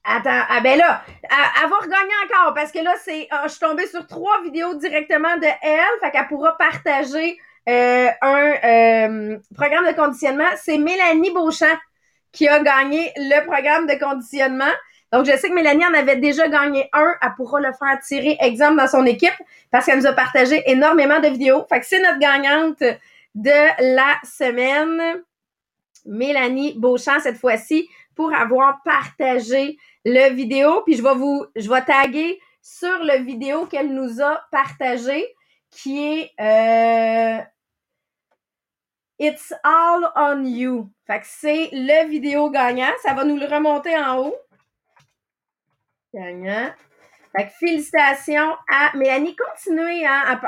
Attends, 0.04 0.44
ah 0.50 0.60
ben 0.62 0.78
là, 0.78 1.02
elle, 1.24 1.70
va 1.70 1.76
regagner 1.78 2.14
encore 2.26 2.54
parce 2.54 2.72
que 2.72 2.80
là, 2.80 2.94
c'est. 3.04 3.28
Ah, 3.32 3.44
je 3.46 3.52
suis 3.52 3.60
tombée 3.60 3.88
sur 3.88 4.06
trois 4.06 4.42
vidéos 4.44 4.76
directement 4.76 5.38
de 5.38 5.48
elle. 5.62 6.00
Fait 6.02 6.12
qu'elle 6.12 6.28
pourra 6.28 6.58
partager 6.58 7.38
euh, 7.70 8.08
un 8.22 8.54
euh, 8.64 9.38
programme 9.56 9.88
de 9.88 9.96
conditionnement. 9.96 10.50
C'est 10.58 10.78
Mélanie 10.78 11.32
Beauchamp 11.32 11.78
qui 12.34 12.50
a 12.50 12.60
gagné 12.60 13.14
le 13.16 13.46
programme 13.46 13.88
de 13.88 13.98
conditionnement. 13.98 14.66
Donc, 15.14 15.26
je 15.26 15.38
sais 15.38 15.48
que 15.48 15.54
Mélanie 15.54 15.86
en 15.86 15.94
avait 15.94 16.18
déjà 16.18 16.50
gagné 16.50 16.90
un. 16.92 17.14
Elle 17.22 17.34
pourra 17.38 17.62
le 17.62 17.72
faire 17.72 17.98
tirer 18.06 18.38
exemple 18.42 18.78
dans 18.78 18.88
son 18.88 19.06
équipe 19.06 19.42
parce 19.72 19.86
qu'elle 19.86 20.00
nous 20.00 20.08
a 20.08 20.14
partagé 20.14 20.64
énormément 20.70 21.22
de 21.22 21.30
vidéos. 21.30 21.66
Fait 21.70 21.80
que 21.80 21.86
c'est 21.86 22.02
notre 22.02 22.20
gagnante 22.20 22.84
de 23.36 23.96
la 23.96 24.18
semaine. 24.24 25.24
Mélanie 26.08 26.74
Beauchamp, 26.78 27.20
cette 27.20 27.38
fois-ci, 27.38 27.90
pour 28.16 28.34
avoir 28.34 28.82
partagé 28.84 29.78
le 30.06 30.34
vidéo. 30.34 30.82
Puis 30.86 30.96
je 30.96 31.04
vais 31.04 31.16
vous, 31.16 31.46
je 31.56 31.70
vais 31.70 31.84
taguer 31.84 32.40
sur 32.62 33.04
le 33.04 33.24
vidéo 33.24 33.66
qu'elle 33.66 33.94
nous 33.94 34.22
a 34.22 34.42
partagé, 34.52 35.26
qui 35.70 36.00
est 36.04 36.32
euh, 36.40 37.42
It's 39.20 39.52
all 39.64 40.12
on 40.16 40.46
you. 40.46 40.92
Fait 41.08 41.20
que 41.20 41.26
c'est 41.26 41.70
le 41.72 42.08
vidéo 42.08 42.52
gagnant. 42.52 42.92
Ça 43.02 43.14
va 43.14 43.24
nous 43.24 43.38
le 43.38 43.46
remonter 43.46 43.98
en 43.98 44.20
haut. 44.20 44.36
Gagnant. 46.14 46.72
Fait 47.36 47.48
que 47.48 47.52
félicitations 47.60 48.56
à 48.72 48.96
Mélanie. 48.96 49.36
Continuez 49.36 50.06
hein, 50.06 50.40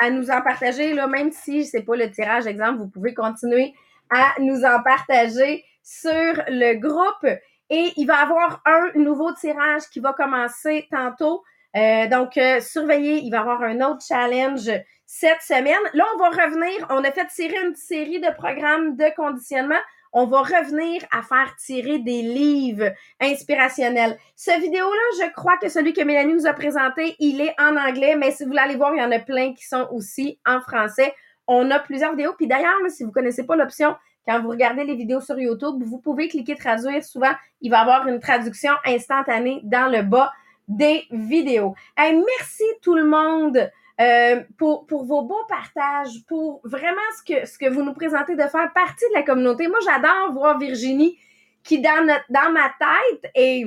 à, 0.00 0.10
nous 0.10 0.30
en 0.30 0.42
partager, 0.42 0.92
là, 0.92 1.06
même 1.06 1.30
si 1.30 1.64
c'est 1.64 1.82
pas 1.82 1.96
le 1.96 2.10
tirage 2.10 2.46
exemple, 2.46 2.78
vous 2.78 2.88
pouvez 2.88 3.14
continuer 3.14 3.74
à 4.10 4.34
nous 4.40 4.64
en 4.64 4.82
partager 4.82 5.64
sur 5.82 6.42
le 6.48 6.74
groupe. 6.74 7.38
Et 7.70 7.92
il 7.96 8.06
va 8.06 8.20
y 8.20 8.22
avoir 8.22 8.60
un 8.64 8.90
nouveau 8.94 9.32
tirage 9.32 9.82
qui 9.92 10.00
va 10.00 10.12
commencer 10.12 10.86
tantôt. 10.90 11.42
Euh, 11.76 12.08
donc, 12.08 12.36
euh, 12.38 12.60
surveillez, 12.60 13.20
il 13.22 13.30
va 13.30 13.38
y 13.38 13.40
avoir 13.40 13.62
un 13.62 13.80
autre 13.80 14.04
challenge 14.06 14.70
cette 15.04 15.42
semaine. 15.42 15.74
Là, 15.94 16.04
on 16.14 16.18
va 16.18 16.30
revenir. 16.30 16.86
On 16.90 17.04
a 17.04 17.10
fait 17.12 17.26
tirer 17.26 17.56
une 17.64 17.74
série 17.74 18.20
de 18.20 18.34
programmes 18.34 18.96
de 18.96 19.14
conditionnement. 19.16 19.80
On 20.12 20.26
va 20.26 20.40
revenir 20.40 21.02
à 21.12 21.22
faire 21.22 21.54
tirer 21.56 21.98
des 21.98 22.22
livres 22.22 22.92
inspirationnels. 23.20 24.16
Ce 24.34 24.58
vidéo-là, 24.60 25.26
je 25.26 25.32
crois 25.32 25.58
que 25.58 25.68
celui 25.68 25.92
que 25.92 26.02
Mélanie 26.02 26.32
nous 26.32 26.46
a 26.46 26.54
présenté, 26.54 27.16
il 27.18 27.40
est 27.40 27.54
en 27.58 27.76
anglais, 27.76 28.16
mais 28.16 28.30
si 28.30 28.44
vous 28.44 28.50
voulez 28.50 28.76
voir, 28.76 28.94
il 28.94 29.00
y 29.00 29.04
en 29.04 29.12
a 29.12 29.18
plein 29.18 29.52
qui 29.52 29.66
sont 29.66 29.86
aussi 29.90 30.38
en 30.46 30.60
français. 30.60 31.12
On 31.46 31.70
a 31.70 31.78
plusieurs 31.78 32.12
vidéos. 32.12 32.32
Puis 32.36 32.46
d'ailleurs, 32.46 32.78
si 32.88 33.04
vous 33.04 33.12
connaissez 33.12 33.44
pas 33.44 33.56
l'option, 33.56 33.94
quand 34.26 34.40
vous 34.42 34.48
regardez 34.48 34.84
les 34.84 34.96
vidéos 34.96 35.20
sur 35.20 35.38
YouTube, 35.38 35.82
vous 35.84 35.98
pouvez 35.98 36.28
cliquer 36.28 36.56
traduire. 36.56 37.04
Souvent, 37.04 37.32
il 37.60 37.70
va 37.70 37.78
y 37.78 37.80
avoir 37.80 38.08
une 38.08 38.18
traduction 38.18 38.72
instantanée 38.84 39.60
dans 39.62 39.90
le 39.90 40.02
bas 40.02 40.32
des 40.68 41.04
vidéos. 41.10 41.74
merci 41.96 42.64
tout 42.82 42.96
le 42.96 43.04
monde 43.04 43.70
euh, 44.00 44.42
pour, 44.58 44.86
pour 44.86 45.04
vos 45.04 45.22
beaux 45.22 45.44
partages, 45.48 46.24
pour 46.26 46.60
vraiment 46.64 46.96
ce 47.16 47.32
que, 47.32 47.46
ce 47.46 47.56
que 47.56 47.70
vous 47.70 47.82
nous 47.82 47.94
présentez 47.94 48.34
de 48.34 48.42
faire 48.42 48.72
partie 48.74 49.04
de 49.10 49.14
la 49.14 49.22
communauté. 49.22 49.68
Moi, 49.68 49.78
j'adore 49.84 50.32
voir 50.32 50.58
Virginie 50.58 51.16
qui, 51.62 51.80
dans, 51.80 52.04
notre, 52.04 52.24
dans 52.28 52.52
ma 52.52 52.68
tête, 52.78 53.30
et 53.34 53.66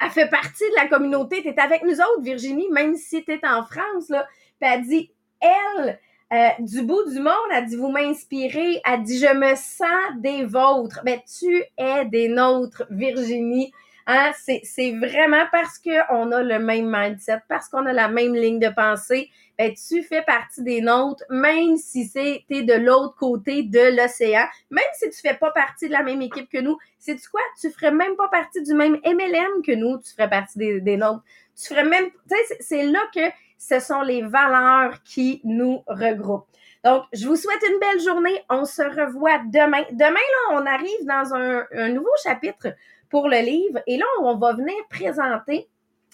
elle 0.00 0.10
fait 0.10 0.28
partie 0.28 0.68
de 0.70 0.74
la 0.76 0.88
communauté. 0.88 1.42
Tu 1.42 1.48
es 1.48 1.58
avec 1.58 1.82
nous 1.84 2.00
autres, 2.00 2.22
Virginie, 2.22 2.68
même 2.70 2.96
si 2.96 3.24
tu 3.24 3.32
es 3.32 3.40
en 3.46 3.64
France. 3.64 4.08
Là. 4.10 4.26
Puis 4.60 4.70
elle 4.70 4.82
dit, 4.82 5.12
elle, 5.40 5.98
Euh, 6.32 6.48
du 6.58 6.82
bout 6.82 7.08
du 7.08 7.20
monde, 7.20 7.34
elle 7.52 7.66
dit, 7.66 7.76
vous 7.76 7.90
m'inspirez. 7.90 8.80
Elle 8.84 9.02
dit, 9.02 9.18
je 9.18 9.32
me 9.32 9.54
sens 9.54 10.20
des 10.20 10.44
vôtres. 10.44 11.00
Ben, 11.04 11.20
tu 11.38 11.62
es 11.78 12.04
des 12.06 12.28
nôtres, 12.28 12.84
Virginie. 12.90 13.72
Hein? 14.08 14.32
C'est, 14.34 14.92
vraiment 14.92 15.44
parce 15.52 15.78
qu'on 15.78 16.32
a 16.32 16.42
le 16.42 16.58
même 16.58 16.90
mindset, 16.90 17.38
parce 17.48 17.68
qu'on 17.68 17.86
a 17.86 17.92
la 17.92 18.08
même 18.08 18.34
ligne 18.34 18.58
de 18.58 18.68
pensée. 18.68 19.30
Ben, 19.56 19.72
tu 19.72 20.02
fais 20.02 20.22
partie 20.22 20.62
des 20.62 20.80
nôtres, 20.80 21.22
même 21.30 21.76
si 21.76 22.10
t'es 22.12 22.44
de 22.62 22.74
l'autre 22.74 23.14
côté 23.16 23.62
de 23.62 23.96
l'océan, 23.96 24.46
même 24.70 24.84
si 24.94 25.08
tu 25.10 25.20
fais 25.20 25.34
pas 25.34 25.52
partie 25.52 25.86
de 25.86 25.92
la 25.92 26.02
même 26.02 26.22
équipe 26.22 26.50
que 26.50 26.60
nous. 26.60 26.76
C'est 26.98 27.16
quoi? 27.30 27.40
Tu 27.60 27.70
ferais 27.70 27.92
même 27.92 28.16
pas 28.16 28.28
partie 28.28 28.62
du 28.62 28.74
même 28.74 28.98
MLM 29.04 29.62
que 29.64 29.74
nous, 29.74 29.98
tu 29.98 30.12
ferais 30.12 30.28
partie 30.28 30.58
des, 30.58 30.80
des 30.80 30.96
nôtres. 30.96 31.22
Tu 31.56 31.68
ferais 31.68 31.84
même, 31.84 32.06
tu 32.28 32.36
sais, 32.48 32.56
c'est 32.60 32.82
là 32.82 33.00
que 33.14 33.20
ce 33.58 33.80
sont 33.80 34.02
les 34.02 34.22
valeurs 34.22 35.02
qui 35.02 35.40
nous 35.44 35.82
regroupent. 35.86 36.46
Donc, 36.84 37.02
je 37.12 37.26
vous 37.26 37.34
souhaite 37.34 37.62
une 37.68 37.80
belle 37.80 38.00
journée. 38.00 38.44
On 38.48 38.64
se 38.64 38.82
revoit 38.82 39.38
demain. 39.46 39.82
Demain, 39.90 40.12
là, 40.12 40.52
on 40.52 40.66
arrive 40.66 41.04
dans 41.04 41.34
un, 41.34 41.88
nouveau 41.88 42.10
chapitre 42.22 42.68
pour 43.10 43.28
le 43.28 43.38
livre. 43.38 43.80
Et 43.86 43.96
là, 43.96 44.06
on 44.22 44.36
va 44.36 44.52
venir 44.52 44.76
présenter 44.88 45.68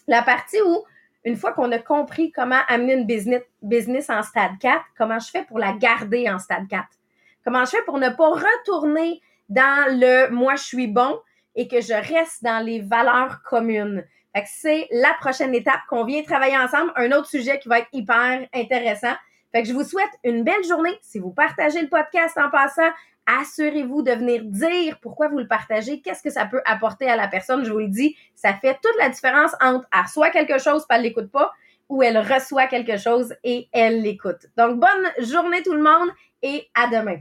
la 0.09 0.23
partie 0.23 0.61
où, 0.65 0.83
une 1.25 1.37
fois 1.37 1.53
qu'on 1.53 1.71
a 1.73 1.79
compris 1.79 2.33
comment 2.33 2.61
amener 2.69 2.95
une 2.95 3.07
business, 3.07 3.43
business 3.61 4.09
en 4.09 4.23
stade 4.23 4.59
4, 4.61 4.83
comment 4.97 5.19
je 5.19 5.31
fais 5.31 5.45
pour 5.45 5.59
la 5.59 5.73
garder 5.73 6.31
en 6.31 6.39
stade 6.39 6.67
4. 6.69 6.87
Comment 7.45 7.65
je 7.65 7.71
fais 7.73 7.83
pour 7.85 7.99
ne 7.99 8.09
pas 8.09 8.31
retourner 8.31 9.21
dans 9.49 9.87
le 9.91 10.31
moi 10.31 10.55
je 10.57 10.65
suis 10.65 10.87
bon 10.87 11.21
et 11.55 11.69
que 11.69 11.81
je 11.81 11.93
reste 11.93 12.43
dans 12.43 12.65
les 12.65 12.81
valeurs 12.81 13.43
communes? 13.43 14.05
C'est 14.47 14.89
la 14.91 15.15
prochaine 15.21 15.55
étape 15.55 15.81
qu'on 15.89 16.05
vient 16.05 16.23
travailler 16.23 16.57
ensemble. 16.57 16.93
Un 16.97 17.13
autre 17.13 17.27
sujet 17.27 17.59
qui 17.59 17.69
va 17.69 17.81
être 17.81 17.89
hyper 17.93 18.47
intéressant. 18.55 19.15
Fait 19.53 19.63
que 19.63 19.69
je 19.69 19.75
vous 19.75 19.85
souhaite 19.85 20.11
une 20.25 20.45
belle 20.45 20.65
journée. 20.65 20.99
Si 21.03 21.19
vous 21.19 21.31
partagez 21.31 21.83
le 21.83 21.89
podcast 21.89 22.39
en 22.39 22.51
passant, 22.51 22.91
assurez-vous 23.27 24.03
de 24.03 24.13
venir 24.13 24.43
dire 24.45 24.99
pourquoi 25.01 25.29
vous 25.29 25.39
le 25.39 25.47
partagez, 25.47 26.01
qu'est-ce 26.01 26.23
que 26.23 26.31
ça 26.31 26.47
peut 26.47 26.63
apporter 26.65 27.09
à 27.09 27.17
la 27.17 27.29
personne. 27.29 27.65
Je 27.65 27.73
vous 27.73 27.79
le 27.79 27.89
dis, 27.89 28.17
ça 28.35 28.55
fait 28.55 28.79
toute 28.83 28.97
la 28.99 29.11
différence 29.11 29.53
entre 29.61 29.87
elle 29.93 30.03
reçoit 30.03 30.31
quelque 30.31 30.59
chose 30.59 30.83
et 30.83 30.95
elle 30.95 31.03
l'écoute 31.03 31.31
pas 31.31 31.53
ou 31.89 32.03
elle 32.03 32.19
reçoit 32.19 32.67
quelque 32.67 32.97
chose 32.97 33.35
et 33.45 33.69
elle 33.73 34.01
l'écoute. 34.03 34.47
Donc, 34.57 34.81
bonne 34.81 35.27
journée 35.27 35.63
tout 35.63 35.75
le 35.75 35.83
monde 35.83 36.09
et 36.43 36.67
à 36.75 36.87
demain. 36.87 37.19